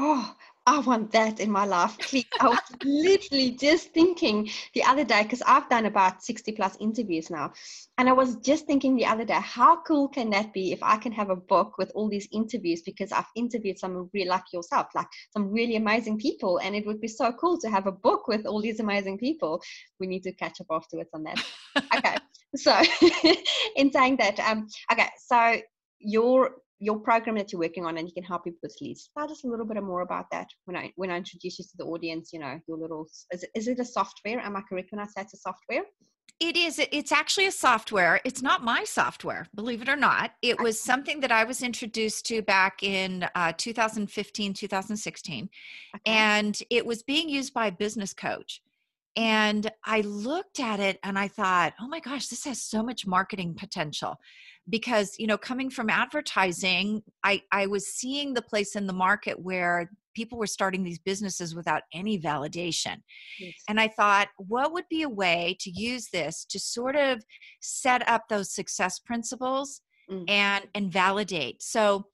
Oh, 0.01 0.34
I 0.65 0.79
want 0.79 1.12
that 1.12 1.41
in 1.41 1.51
my 1.51 1.65
life, 1.65 1.98
please. 2.00 2.25
I 2.39 2.48
was 2.48 2.60
literally 2.86 3.51
just 3.51 3.89
thinking 3.89 4.50
the 4.74 4.82
other 4.84 5.03
day, 5.03 5.24
because 5.24 5.41
I've 5.41 5.68
done 5.68 5.88
about 5.88 6.24
60 6.24 6.53
plus 6.53 6.77
interviews 6.79 7.29
now. 7.29 7.51
And 7.98 8.08
I 8.08 8.13
was 8.13 8.38
just 8.38 8.65
thinking 8.65 8.96
the 8.96 9.06
other 9.06 9.25
day, 9.25 9.41
how 9.41 9.82
cool 9.82 10.08
can 10.08 10.29
that 10.29 10.53
be 10.53 10.72
if 10.72 10.82
I 10.82 10.96
can 10.96 11.12
have 11.12 11.29
a 11.29 11.36
book 11.36 11.77
with 11.77 11.91
all 11.96 12.08
these 12.08 12.29
interviews? 12.32 12.82
Because 12.82 13.12
I've 13.12 13.25
interviewed 13.36 13.77
some 13.77 14.10
really 14.13 14.29
like 14.29 14.53
yourself, 14.53 14.88
like 14.96 15.08
some 15.32 15.51
really 15.51 15.75
amazing 15.75 16.18
people. 16.18 16.60
And 16.60 16.77
it 16.77 16.86
would 16.86 17.01
be 17.01 17.10
so 17.10 17.34
cool 17.34 17.60
to 17.60 17.70
have 17.70 17.86
a 17.86 17.91
book 17.91 18.29
with 18.29 18.46
all 18.46 18.62
these 18.62 18.79
amazing 18.79 19.18
people. 19.18 19.62
We 20.00 20.08
need 20.08 20.24
to 20.24 20.32
catch 20.32 20.62
up 20.62 20.68
afterwards 20.72 21.10
on 21.13 21.24
that. 21.24 21.44
okay. 21.98 22.15
So, 22.56 22.82
in 23.75 23.91
saying 23.91 24.15
that, 24.18 24.39
um, 24.39 24.68
okay, 24.94 25.10
so 25.18 25.60
your 26.00 26.51
your 26.79 27.00
program 27.00 27.36
that 27.36 27.51
you're 27.51 27.59
working 27.59 27.86
on 27.86 27.98
and 27.98 28.07
you 28.07 28.13
can 28.13 28.24
help 28.24 28.45
people 28.45 28.59
with 28.63 28.75
leads. 28.81 29.09
Tell 29.17 29.29
us 29.29 29.43
a 29.43 29.48
little 29.48 29.65
bit 29.65 29.81
more 29.83 30.01
about 30.01 30.25
that 30.31 30.48
when 30.65 30.77
I 30.77 30.91
when 30.95 31.12
I 31.12 31.17
introduce 31.17 31.59
you 31.59 31.65
to 31.65 31.77
the 31.77 31.86
audience, 31.86 32.31
you 32.33 32.39
know, 32.39 32.59
your 32.67 32.77
little 32.77 33.07
is 33.31 33.43
it, 33.43 33.50
is 33.55 33.67
it 33.67 33.79
a 33.79 33.86
software? 33.86 34.39
Am 34.39 34.55
I 34.55 34.62
correct 34.62 34.91
when 34.91 35.00
I 35.00 35.05
say 35.05 35.21
it's 35.21 35.33
a 35.33 35.38
software? 35.38 35.83
It 36.39 36.55
is. 36.55 36.79
It's 36.93 37.12
actually 37.12 37.48
a 37.48 37.51
software. 37.51 38.21
It's 38.24 38.41
not 38.41 38.63
my 38.63 38.86
software, 38.86 39.48
believe 39.53 39.81
it 39.81 39.89
or 39.89 39.98
not. 39.98 40.31
It 40.41 40.57
was 40.62 40.79
something 40.79 41.19
that 41.19 41.33
I 41.33 41.43
was 41.43 41.62
introduced 41.62 42.25
to 42.27 42.41
back 42.41 42.81
in 42.81 43.27
uh, 43.36 43.51
2015, 43.57 44.53
2016. 44.53 45.50
Okay. 45.95 46.01
And 46.05 46.57
it 46.69 46.86
was 46.86 47.03
being 47.03 47.27
used 47.27 47.53
by 47.53 47.67
a 47.67 47.71
business 47.74 48.13
coach. 48.13 48.62
And 49.16 49.70
I 49.86 50.01
looked 50.01 50.60
at 50.60 50.80
it 50.80 51.00
and 51.04 51.18
I 51.18 51.28
thought, 51.28 51.74
oh 51.82 51.88
my 51.88 52.00
gosh, 52.00 52.28
this 52.28 52.46
has 52.46 52.62
so 52.62 52.84
much 52.84 53.08
marketing 53.08 53.56
potential 53.56 54.18
because 54.70 55.16
you 55.18 55.28
know 55.28 55.38
coming 55.38 55.70
from 55.70 55.89
advertising 55.89 57.01
i 57.24 57.42
i 57.51 57.66
was 57.66 57.88
seeing 57.88 58.34
the 58.34 58.42
place 58.42 58.75
in 58.75 58.88
the 58.88 58.94
market 58.94 59.39
where 59.39 59.89
people 60.16 60.38
were 60.38 60.48
starting 60.48 60.84
these 60.84 61.00
businesses 61.00 61.56
without 61.56 61.84
any 61.94 62.20
validation 62.20 62.98
yes. 63.39 63.54
and 63.68 63.80
i 63.80 63.88
thought 63.88 64.28
what 64.38 64.72
would 64.72 64.86
be 64.89 65.04
a 65.04 65.10
way 65.10 65.56
to 65.60 65.72
use 65.72 66.08
this 66.12 66.46
to 66.46 66.60
sort 66.60 66.96
of 66.96 67.24
set 67.62 68.08
up 68.08 68.28
those 68.30 68.54
success 68.54 69.00
principles 69.00 69.82
mm. 70.12 70.24
and 70.30 70.66
and 70.75 70.92
validate 70.92 71.62
so 71.62 72.06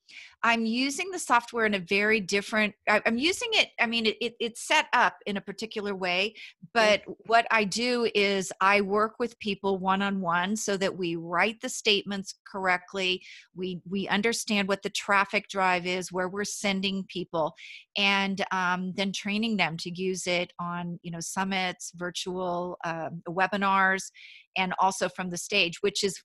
I'm 0.46 0.64
using 0.64 1.10
the 1.10 1.18
software 1.18 1.66
in 1.66 1.74
a 1.74 1.80
very 1.80 2.20
different, 2.20 2.76
I'm 2.88 3.18
using 3.18 3.50
it, 3.54 3.70
I 3.80 3.88
mean, 3.88 4.06
it, 4.06 4.16
it, 4.22 4.36
it's 4.40 4.68
set 4.68 4.86
up 4.94 5.16
in 5.26 5.38
a 5.38 5.42
particular 5.42 5.96
way, 5.96 6.36
but 6.72 7.02
what 7.26 7.48
I 7.50 7.64
do 7.64 8.08
is 8.14 8.54
I 8.62 8.82
work 8.82 9.16
with 9.18 9.40
people 9.40 9.80
one 9.80 10.04
on 10.04 10.22
one 10.22 10.56
so 10.56 10.78
that 10.78 10.96
we 10.96 11.16
write 11.16 11.62
the 11.62 11.70
statements 11.70 12.36
correctly. 12.46 13.24
We, 13.56 13.82
we 13.90 14.08
understand 14.08 14.68
what 14.68 14.84
the 14.84 14.92
traffic 14.92 15.48
drive 15.50 15.88
is, 15.88 16.12
where 16.12 16.30
we're 16.30 16.44
sending 16.44 17.06
people, 17.06 17.56
and 17.98 18.46
um, 18.52 18.94
then 18.96 19.12
training 19.14 19.58
them 19.58 19.78
to 19.78 19.90
use 19.90 20.28
it 20.28 20.54
on, 20.60 21.00
you 21.02 21.10
know, 21.10 21.22
summits, 21.22 21.92
virtual 21.96 22.78
um, 22.86 23.24
webinars, 23.28 24.12
and 24.56 24.76
also 24.78 25.10
from 25.10 25.32
the 25.32 25.38
stage, 25.38 25.82
which 25.82 26.04
is 26.04 26.22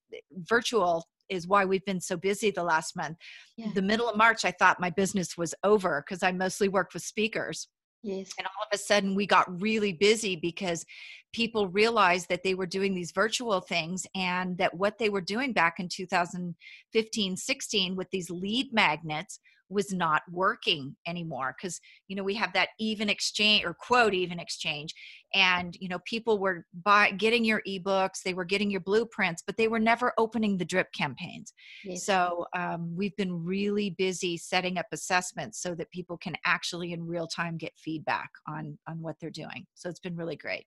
virtual 0.47 1.07
is 1.31 1.47
why 1.47 1.65
we've 1.65 1.85
been 1.85 2.01
so 2.01 2.17
busy 2.17 2.51
the 2.51 2.65
last 2.65 2.97
month. 2.97 3.17
Yeah. 3.57 3.69
The 3.75 3.83
middle 3.83 4.09
of 4.09 4.17
March, 4.17 4.45
I 4.45 4.51
thought 4.51 4.81
my 4.81 4.91
business 4.91 5.37
was 5.39 5.55
over 5.65 6.05
because 6.07 6.23
I 6.23 6.33
mostly 6.33 6.69
worked 6.69 6.95
with 6.95 7.03
speakers. 7.03 7.69
Yes. 8.03 8.31
And 8.39 8.47
all 8.47 8.67
of 8.71 8.75
a 8.75 8.79
sudden, 8.79 9.15
we 9.15 9.27
got 9.27 9.61
really 9.61 9.93
busy 9.93 10.37
because 10.37 10.85
people 11.33 11.69
realized 11.69 12.29
that 12.29 12.43
they 12.43 12.55
were 12.55 12.67
doing 12.67 12.95
these 12.95 13.13
virtual 13.13 13.61
things 13.61 14.07
and 14.15 14.59
that 14.59 14.75
what 14.75 14.99
they 14.99 15.09
were 15.09 15.21
doing 15.21 15.53
back 15.53 15.75
in 15.79 15.89
2015 15.89 17.37
16 17.37 17.97
with 17.97 18.11
these 18.11 18.31
lead 18.31 18.73
magnets 18.73 19.41
was 19.71 19.93
not 19.93 20.23
working 20.31 20.97
anymore. 21.07 21.55
Because 21.57 21.81
you 22.09 22.17
know 22.17 22.25
we 22.25 22.35
have 22.35 22.53
that 22.53 22.71
even 22.79 23.09
exchange 23.09 23.65
or 23.65 23.75
quote 23.75 24.13
even 24.13 24.41
exchange 24.41 24.93
and 25.33 25.77
you 25.81 25.89
know 25.89 26.01
people 26.05 26.39
were 26.39 26.67
buy, 26.85 27.13
getting 27.13 27.45
your 27.45 27.63
ebooks 27.67 28.23
they 28.25 28.35
were 28.35 28.45
getting 28.45 28.71
your 28.71 28.81
blueprints 28.81 29.43
but 29.47 29.57
they 29.57 29.69
were 29.69 29.79
never 29.79 30.13
opening 30.19 30.59
the 30.59 30.65
drip 30.65 30.89
campaigns. 30.93 31.53
Yes. 31.85 32.05
so 32.05 32.47
um, 32.55 32.95
we've 32.97 33.17
been 33.17 33.45
really 33.45 33.91
busy 33.91 34.37
setting 34.37 34.77
up 34.77 34.87
assessments 34.93 35.63
so 35.63 35.75
that 35.77 35.91
people 35.93 36.19
can 36.19 36.35
actually 36.45 36.93
in 36.93 37.07
real 37.07 37.29
time 37.29 37.57
get 37.57 37.73
feedback 37.77 38.31
on 38.49 38.77
on 38.89 39.01
what 39.01 39.17
they're 39.21 39.31
doing. 39.31 39.67
So 39.75 39.89
it's 39.89 40.01
been 40.01 40.17
really 40.17 40.37
great 40.37 40.67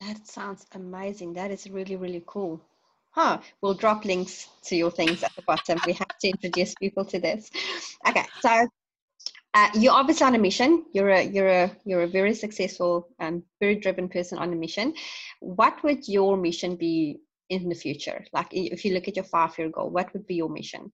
that 0.00 0.26
sounds 0.26 0.66
amazing 0.72 1.32
that 1.32 1.50
is 1.50 1.68
really 1.70 1.96
really 1.96 2.22
cool 2.26 2.60
huh, 3.18 3.40
we'll 3.60 3.74
drop 3.74 4.04
links 4.04 4.48
to 4.62 4.76
your 4.76 4.90
things 4.90 5.22
at 5.22 5.34
the 5.34 5.42
bottom. 5.42 5.78
we 5.86 5.92
have 5.92 6.18
to 6.20 6.28
introduce 6.28 6.74
people 6.76 7.04
to 7.04 7.18
this. 7.18 7.50
Okay, 8.08 8.24
so 8.40 8.68
uh, 9.54 9.68
you're 9.74 9.92
obviously 9.92 10.26
on 10.26 10.34
a 10.34 10.38
mission. 10.38 10.84
You're 10.92 11.10
a 11.10 11.22
you're 11.22 11.48
a 11.48 11.76
you're 11.84 12.02
a 12.02 12.08
very 12.08 12.34
successful, 12.34 13.08
um, 13.18 13.42
very 13.60 13.76
driven 13.76 14.08
person 14.08 14.38
on 14.38 14.52
a 14.52 14.56
mission. 14.56 14.94
What 15.40 15.82
would 15.82 16.06
your 16.06 16.36
mission 16.36 16.76
be 16.76 17.20
in 17.48 17.68
the 17.68 17.74
future? 17.74 18.24
Like 18.32 18.48
if 18.52 18.84
you 18.84 18.94
look 18.94 19.08
at 19.08 19.16
your 19.16 19.24
five 19.24 19.58
year 19.58 19.70
goal, 19.70 19.90
what 19.90 20.12
would 20.12 20.26
be 20.26 20.36
your 20.36 20.50
mission? 20.50 20.92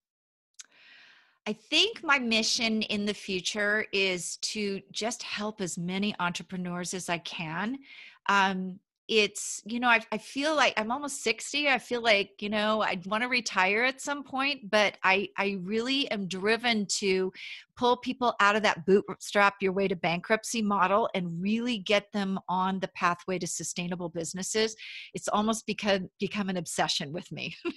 I 1.46 1.52
think 1.52 2.02
my 2.02 2.18
mission 2.18 2.80
in 2.80 3.04
the 3.04 3.12
future 3.12 3.84
is 3.92 4.38
to 4.38 4.80
just 4.92 5.22
help 5.22 5.60
as 5.60 5.76
many 5.76 6.14
entrepreneurs 6.18 6.94
as 6.94 7.10
I 7.10 7.18
can. 7.18 7.80
Um, 8.30 8.80
it's 9.08 9.60
you 9.66 9.80
know 9.80 9.88
I, 9.88 10.00
I 10.12 10.18
feel 10.18 10.56
like 10.56 10.72
i'm 10.76 10.90
almost 10.90 11.22
60 11.22 11.68
i 11.68 11.78
feel 11.78 12.02
like 12.02 12.30
you 12.40 12.48
know 12.48 12.80
i'd 12.82 13.06
want 13.06 13.22
to 13.22 13.28
retire 13.28 13.82
at 13.84 14.00
some 14.00 14.22
point 14.22 14.70
but 14.70 14.96
i 15.02 15.28
i 15.36 15.58
really 15.62 16.10
am 16.10 16.26
driven 16.26 16.86
to 16.98 17.32
pull 17.76 17.96
people 17.96 18.34
out 18.40 18.56
of 18.56 18.62
that 18.62 18.86
bootstrap 18.86 19.56
your 19.60 19.72
way 19.72 19.88
to 19.88 19.96
bankruptcy 19.96 20.62
model 20.62 21.08
and 21.14 21.42
really 21.42 21.78
get 21.78 22.10
them 22.12 22.38
on 22.48 22.80
the 22.80 22.88
pathway 22.88 23.38
to 23.38 23.46
sustainable 23.46 24.08
businesses. 24.08 24.76
It's 25.12 25.28
almost 25.28 25.66
become 25.66 26.08
become 26.20 26.48
an 26.48 26.56
obsession 26.56 27.12
with 27.12 27.30
me 27.32 27.56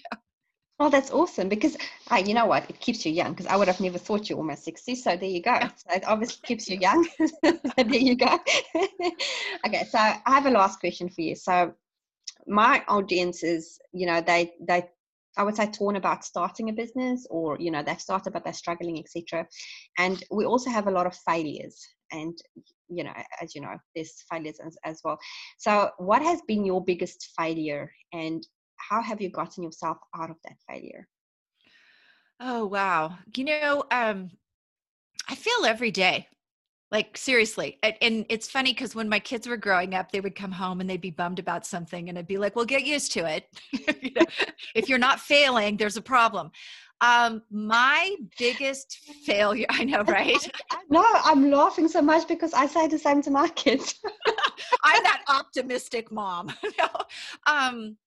Oh, 0.79 0.89
that's 0.89 1.09
awesome 1.09 1.49
because 1.49 1.75
uh, 2.11 2.21
you 2.23 2.35
know 2.35 2.45
what? 2.45 2.69
It 2.69 2.79
keeps 2.79 3.03
you 3.03 3.11
young 3.11 3.31
because 3.31 3.47
I 3.47 3.55
would 3.55 3.67
have 3.67 3.79
never 3.79 3.97
thought 3.97 4.29
you're 4.29 4.37
almost 4.37 4.63
60. 4.63 4.93
So 4.95 5.15
there 5.17 5.29
you 5.29 5.41
go. 5.41 5.59
So 5.59 5.95
it 5.95 6.07
obviously 6.07 6.39
keeps 6.43 6.69
you 6.69 6.77
young. 6.77 7.03
so 7.17 7.59
there 7.77 7.95
you 7.95 8.15
go. 8.15 8.37
okay, 9.65 9.85
so 9.89 9.97
I 9.97 10.21
have 10.25 10.45
a 10.45 10.51
last 10.51 10.79
question 10.79 11.09
for 11.09 11.21
you. 11.21 11.35
So 11.35 11.73
my 12.45 12.83
audience 12.87 13.43
is, 13.43 13.79
you 13.91 14.05
know, 14.05 14.21
they 14.21 14.53
they 14.67 14.87
I 15.35 15.43
would 15.43 15.55
say 15.55 15.67
torn 15.67 15.95
about 15.95 16.23
starting 16.23 16.69
a 16.69 16.73
business 16.73 17.25
or, 17.29 17.57
you 17.59 17.71
know, 17.71 17.81
they've 17.83 18.01
started 18.01 18.33
but 18.33 18.43
they're 18.43 18.53
struggling, 18.53 18.99
etc. 18.99 19.47
And 19.97 20.23
we 20.31 20.45
also 20.45 20.69
have 20.69 20.87
a 20.87 20.91
lot 20.91 21.07
of 21.07 21.15
failures. 21.27 21.87
And 22.11 22.37
you 22.89 23.03
know 23.03 23.11
as 23.41 23.53
you 23.53 23.61
know 23.61 23.75
there's 23.95 24.23
failures 24.31 24.59
as, 24.65 24.77
as 24.85 25.01
well 25.03 25.19
so 25.57 25.89
what 25.97 26.21
has 26.21 26.41
been 26.47 26.63
your 26.63 26.83
biggest 26.83 27.31
failure 27.37 27.91
and 28.13 28.47
how 28.77 29.01
have 29.01 29.21
you 29.21 29.29
gotten 29.29 29.63
yourself 29.63 29.97
out 30.15 30.29
of 30.29 30.37
that 30.43 30.57
failure? 30.67 31.07
Oh 32.39 32.65
wow. 32.65 33.17
You 33.35 33.45
know 33.45 33.83
um 33.91 34.31
i 35.27 35.35
feel 35.35 35.65
every 35.65 35.91
day. 35.91 36.27
Like 36.89 37.17
seriously 37.17 37.79
and 37.83 38.25
it's 38.29 38.49
funny 38.49 38.71
because 38.71 38.95
when 38.95 39.09
my 39.09 39.19
kids 39.19 39.45
were 39.45 39.57
growing 39.57 39.93
up 39.93 40.09
they 40.09 40.21
would 40.21 40.35
come 40.35 40.53
home 40.53 40.79
and 40.79 40.89
they'd 40.89 41.01
be 41.01 41.11
bummed 41.11 41.37
about 41.37 41.65
something 41.65 42.07
and 42.07 42.17
i'd 42.17 42.27
be 42.27 42.37
like 42.37 42.55
well 42.55 42.63
get 42.63 42.85
used 42.85 43.11
to 43.13 43.25
it. 43.25 43.43
You 44.01 44.11
know, 44.15 44.25
if 44.73 44.87
you're 44.87 44.97
not 44.97 45.19
failing 45.19 45.75
there's 45.75 45.97
a 45.97 46.01
problem. 46.01 46.49
Um 47.01 47.41
my 47.51 48.15
biggest 48.39 48.99
failure 49.25 49.65
i 49.71 49.83
know 49.83 50.03
right? 50.07 50.49
No 50.89 51.03
i'm 51.25 51.51
laughing 51.51 51.89
so 51.89 52.01
much 52.01 52.25
because 52.27 52.53
i 52.53 52.65
say 52.65 52.87
the 52.87 52.97
same 52.97 53.21
to 53.23 53.31
my 53.31 53.49
kids. 53.49 53.99
I'm 54.83 55.03
that 55.03 55.23
optimistic 55.27 56.09
mom 56.09 56.53
no. 56.79 56.87
um 57.47 57.97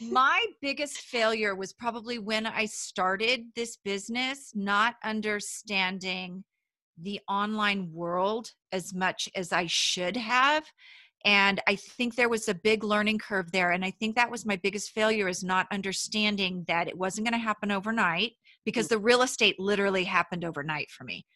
my 0.00 0.44
biggest 0.60 0.98
failure 0.98 1.54
was 1.54 1.72
probably 1.72 2.18
when 2.18 2.46
i 2.46 2.64
started 2.64 3.44
this 3.54 3.76
business 3.76 4.52
not 4.54 4.96
understanding 5.04 6.44
the 7.02 7.20
online 7.28 7.90
world 7.92 8.50
as 8.72 8.94
much 8.94 9.28
as 9.34 9.52
I 9.52 9.66
should 9.66 10.16
have. 10.16 10.64
And 11.24 11.60
I 11.66 11.76
think 11.76 12.14
there 12.14 12.30
was 12.30 12.48
a 12.48 12.54
big 12.54 12.82
learning 12.82 13.18
curve 13.18 13.52
there. 13.52 13.72
And 13.72 13.84
I 13.84 13.90
think 13.90 14.16
that 14.16 14.30
was 14.30 14.46
my 14.46 14.56
biggest 14.56 14.90
failure 14.90 15.28
is 15.28 15.44
not 15.44 15.66
understanding 15.70 16.64
that 16.66 16.88
it 16.88 16.96
wasn't 16.96 17.26
going 17.26 17.38
to 17.38 17.44
happen 17.44 17.70
overnight 17.70 18.32
because 18.64 18.88
the 18.88 18.98
real 18.98 19.22
estate 19.22 19.58
literally 19.58 20.04
happened 20.04 20.44
overnight 20.44 20.90
for 20.90 21.04
me. 21.04 21.26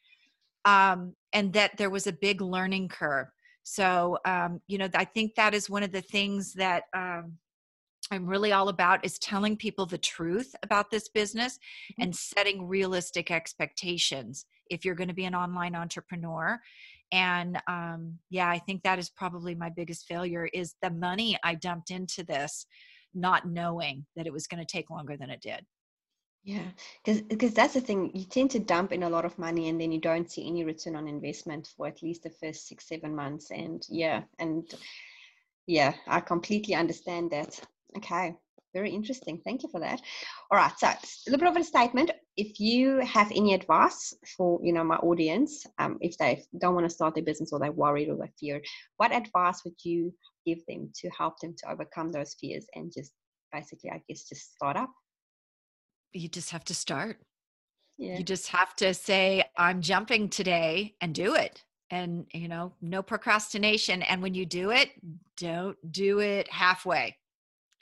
Um, 0.65 1.15
and 1.35 1.53
that 1.53 1.77
there 1.77 1.91
was 1.91 2.07
a 2.07 2.13
big 2.13 2.41
learning 2.41 2.89
curve. 2.89 3.27
So, 3.63 4.19
um, 4.25 4.61
you 4.67 4.79
know, 4.79 4.89
I 4.95 5.05
think 5.05 5.35
that 5.35 5.53
is 5.53 5.69
one 5.69 5.83
of 5.83 5.93
the 5.93 6.01
things 6.01 6.55
that 6.55 6.85
um, 6.97 7.35
I'm 8.11 8.27
really 8.27 8.53
all 8.53 8.69
about 8.69 9.05
is 9.05 9.19
telling 9.19 9.57
people 9.57 9.87
the 9.87 9.99
truth 9.99 10.55
about 10.62 10.90
this 10.90 11.09
business 11.09 11.55
mm-hmm. 11.93 12.03
and 12.03 12.17
setting 12.17 12.67
realistic 12.67 13.31
expectations 13.31 14.47
if 14.71 14.85
you're 14.85 14.95
going 14.95 15.09
to 15.09 15.14
be 15.14 15.25
an 15.25 15.35
online 15.35 15.75
entrepreneur. 15.75 16.61
And 17.12 17.61
um, 17.69 18.19
yeah 18.31 18.49
i 18.49 18.59
think 18.59 18.83
that 18.83 18.99
is 18.99 19.11
probably 19.11 19.55
my 19.55 19.69
biggest 19.69 20.07
failure 20.07 20.49
is 20.53 20.75
the 20.83 20.90
money 20.90 21.38
i 21.45 21.55
dumped 21.55 21.90
into 21.90 22.25
this 22.25 22.67
not 23.14 23.47
knowing 23.47 24.05
that 24.17 24.27
it 24.27 24.33
was 24.33 24.47
going 24.47 24.64
to 24.64 24.71
take 24.71 24.90
longer 24.90 25.17
than 25.17 25.31
it 25.31 25.40
did. 25.40 25.64
Yeah 26.43 26.67
because 27.03 27.23
because 27.23 27.55
that's 27.55 27.73
the 27.73 27.81
thing 27.81 28.11
you 28.12 28.27
tend 28.27 28.51
to 28.51 28.59
dump 28.59 28.93
in 28.93 29.05
a 29.05 29.09
lot 29.09 29.25
of 29.25 29.38
money 29.38 29.71
and 29.71 29.81
then 29.81 29.90
you 29.90 29.99
don't 29.99 30.31
see 30.31 30.47
any 30.47 30.62
return 30.62 30.95
on 30.95 31.09
investment 31.09 31.73
for 31.75 31.87
at 31.87 32.03
least 32.03 32.23
the 32.23 32.29
first 32.29 32.69
six 32.69 32.87
seven 32.87 33.14
months 33.14 33.51
and 33.51 33.87
yeah 33.88 34.25
and 34.38 34.75
yeah 35.67 35.95
i 36.07 36.21
completely 36.21 36.75
understand 36.75 37.31
that 37.31 37.59
okay 37.97 38.35
very 38.75 38.91
interesting. 38.91 39.41
Thank 39.45 39.63
you 39.63 39.69
for 39.71 39.81
that. 39.81 40.03
All 40.51 40.59
right, 40.59 40.73
so 40.77 40.89
a 40.89 40.99
little 41.31 41.47
bit 41.47 41.57
of 41.57 41.57
a 41.57 41.65
statement. 41.65 42.11
If 42.37 42.59
you 42.59 42.99
have 42.99 43.31
any 43.31 43.55
advice 43.55 44.13
for 44.37 44.61
you 44.63 44.73
know 44.73 44.85
my 44.85 44.97
audience, 44.97 45.65
um, 45.79 45.97
if 46.01 46.19
they 46.19 46.45
don't 46.61 46.75
want 46.75 46.85
to 46.85 46.95
start 46.95 47.15
their 47.15 47.25
business 47.25 47.53
or 47.53 47.61
they're 47.61 47.73
worried 47.73 48.09
or 48.09 48.17
they 48.17 48.31
fear, 48.39 48.61
what 48.97 49.15
advice 49.15 49.65
would 49.65 49.77
you 49.85 50.13
give 50.45 50.59
them 50.67 50.91
to 50.97 51.09
help 51.17 51.39
them 51.41 51.55
to 51.59 51.71
overcome 51.71 52.11
those 52.11 52.35
fears 52.39 52.67
and 52.75 52.93
just 52.93 53.13
basically, 53.53 53.91
I 53.91 54.03
guess, 54.09 54.25
just 54.25 54.55
start 54.55 54.77
up? 54.77 54.91
You 56.13 56.29
just 56.29 56.51
have 56.51 56.65
to 56.65 56.75
start. 56.75 57.19
Yeah. 57.97 58.19
You 58.19 58.25
just 58.25 58.49
have 58.49 58.75
to 58.77 58.93
say, 58.93 59.45
I'm 59.57 59.81
jumping 59.81 60.29
today 60.29 60.97
and 61.01 61.15
do 61.15 61.37
it 61.37 61.63
and 61.91 62.27
you 62.33 62.49
know 62.49 62.73
no 62.81 63.03
procrastination 63.03 64.01
and 64.05 64.23
when 64.23 64.33
you 64.33 64.47
do 64.47 64.71
it 64.71 64.91
don't 65.37 65.77
do 65.93 66.19
it 66.21 66.51
halfway 66.51 67.15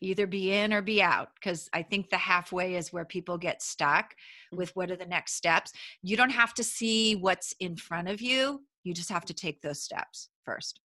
either 0.03 0.27
be 0.27 0.53
in 0.53 0.73
or 0.73 0.83
be 0.83 1.03
out 1.03 1.29
because 1.35 1.69
i 1.73 1.83
think 1.83 2.11
the 2.11 2.17
halfway 2.17 2.75
is 2.75 2.93
where 2.93 3.05
people 3.05 3.39
get 3.39 3.63
stuck 3.63 4.15
mm. 4.53 4.59
with 4.59 4.75
what 4.77 4.91
are 4.91 4.97
the 4.97 5.07
next 5.07 5.35
steps. 5.35 5.73
You 6.03 6.17
don't 6.17 6.31
have 6.31 6.55
to 6.55 6.65
see 6.65 7.17
what's 7.17 7.55
in 7.61 7.77
front 7.77 8.09
of 8.09 8.21
you 8.21 8.63
you 8.85 8.93
just 8.93 9.11
have 9.11 9.25
to 9.27 9.35
take 9.35 9.63
those 9.63 9.81
steps 9.81 10.29
first. 10.45 10.81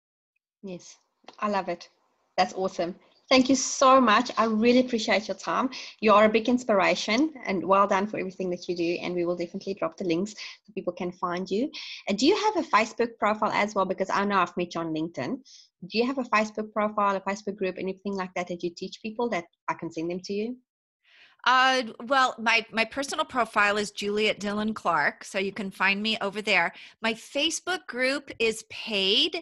Yes 0.63 0.97
i 1.39 1.49
love 1.49 1.69
it. 1.69 1.89
That's 2.37 2.53
awesome 2.53 2.95
thank 3.29 3.49
you 3.49 3.55
so 3.55 3.99
much. 3.99 4.31
I 4.37 4.45
really 4.45 4.79
appreciate 4.79 5.27
your 5.27 5.37
time. 5.37 5.69
You 5.99 6.13
are 6.13 6.25
a 6.25 6.29
big 6.29 6.47
inspiration 6.49 7.33
and 7.45 7.65
well 7.65 7.87
done 7.87 8.07
for 8.07 8.17
everything 8.17 8.49
that 8.51 8.67
you 8.67 8.75
do 8.75 8.97
and 9.01 9.15
we 9.15 9.25
will 9.25 9.35
definitely 9.35 9.73
drop 9.73 9.97
the 9.97 10.05
links 10.05 10.31
so 10.31 10.73
people 10.73 10.93
can 10.93 11.11
find 11.11 11.49
you. 11.49 11.71
And 12.07 12.17
do 12.17 12.25
you 12.25 12.35
have 12.35 12.63
a 12.63 12.67
facebook 12.67 13.17
profile 13.19 13.51
as 13.51 13.75
well? 13.75 13.85
Because 13.85 14.09
i 14.09 14.23
know 14.23 14.39
i've 14.39 14.55
met 14.57 14.75
you 14.75 14.81
on 14.81 14.93
linkedin. 14.93 15.39
Do 15.87 15.97
you 15.97 16.05
have 16.05 16.17
a 16.17 16.23
Facebook 16.23 16.71
profile, 16.71 17.15
a 17.15 17.21
Facebook 17.21 17.57
group, 17.57 17.75
anything 17.77 18.15
like 18.15 18.33
that 18.35 18.47
that 18.47 18.63
you 18.63 18.71
teach 18.75 19.01
people 19.01 19.29
that 19.29 19.45
I 19.67 19.73
can 19.75 19.91
send 19.91 20.09
them 20.09 20.19
to 20.21 20.33
you? 20.33 20.57
Uh, 21.45 21.83
well, 22.07 22.35
my 22.39 22.65
my 22.71 22.85
personal 22.85 23.25
profile 23.25 23.77
is 23.77 23.91
Juliet 23.91 24.39
Dillon 24.39 24.73
Clark, 24.73 25.23
so 25.23 25.37
you 25.37 25.51
can 25.51 25.69
find 25.69 26.01
me 26.01 26.17
over 26.21 26.41
there. 26.41 26.73
My 27.01 27.13
Facebook 27.13 27.85
group 27.87 28.31
is 28.39 28.63
paid, 28.69 29.41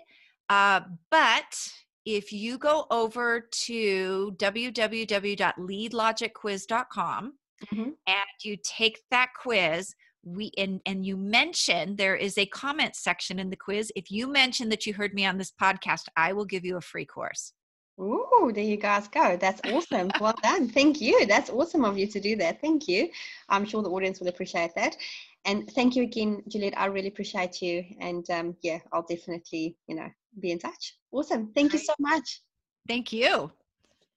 uh, 0.49 0.81
but 1.09 1.73
if 2.05 2.33
you 2.33 2.57
go 2.57 2.85
over 2.91 3.47
to 3.51 4.35
www.leadlogicquiz.com 4.37 7.33
mm-hmm. 7.65 7.89
and 8.07 8.43
you 8.43 8.57
take 8.63 8.99
that 9.11 9.29
quiz, 9.39 9.93
we 10.25 10.51
and 10.57 10.79
and 10.85 11.05
you 11.05 11.17
mention 11.17 11.97
there 11.97 12.15
is 12.15 12.37
a 12.37 12.45
comment 12.45 12.95
section 12.95 13.39
in 13.39 13.49
the 13.49 13.57
quiz 13.57 13.91
if 13.93 14.09
you 14.09 14.25
mention 14.25 14.69
that 14.69 14.85
you 14.85 14.93
heard 14.93 15.13
me 15.13 15.25
on 15.25 15.37
this 15.37 15.51
podcast 15.61 16.03
i 16.15 16.31
will 16.31 16.45
give 16.45 16.63
you 16.63 16.77
a 16.77 16.81
free 16.81 17.05
course 17.05 17.51
Oh, 17.99 18.51
there 18.53 18.63
you 18.63 18.77
guys 18.77 19.07
go. 19.07 19.37
That's 19.37 19.61
awesome. 19.71 20.09
well 20.19 20.33
done. 20.41 20.67
Thank 20.67 20.99
you. 20.99 21.27
That's 21.27 21.51
awesome 21.51 21.85
of 21.85 21.97
you 21.97 22.07
to 22.07 22.19
do 22.19 22.35
that. 22.37 22.59
Thank 22.59 22.87
you. 22.87 23.09
I'm 23.49 23.65
sure 23.65 23.83
the 23.83 23.91
audience 23.91 24.19
will 24.19 24.29
appreciate 24.29 24.73
that. 24.75 24.97
And 25.45 25.69
thank 25.71 25.95
you 25.95 26.03
again, 26.03 26.41
Juliet. 26.47 26.73
I 26.75 26.87
really 26.87 27.09
appreciate 27.09 27.61
you. 27.61 27.85
And 27.99 28.27
um, 28.31 28.55
yeah, 28.63 28.79
I'll 28.91 29.05
definitely, 29.07 29.77
you 29.87 29.95
know, 29.95 30.09
be 30.39 30.51
in 30.51 30.59
touch. 30.59 30.97
Awesome. 31.11 31.51
Thank 31.53 31.73
you 31.73 31.79
so 31.79 31.93
much. 31.99 32.41
Thank 32.87 33.13
you. 33.13 33.51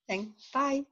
Thanks. 0.08 0.50
Bye. 0.52 0.82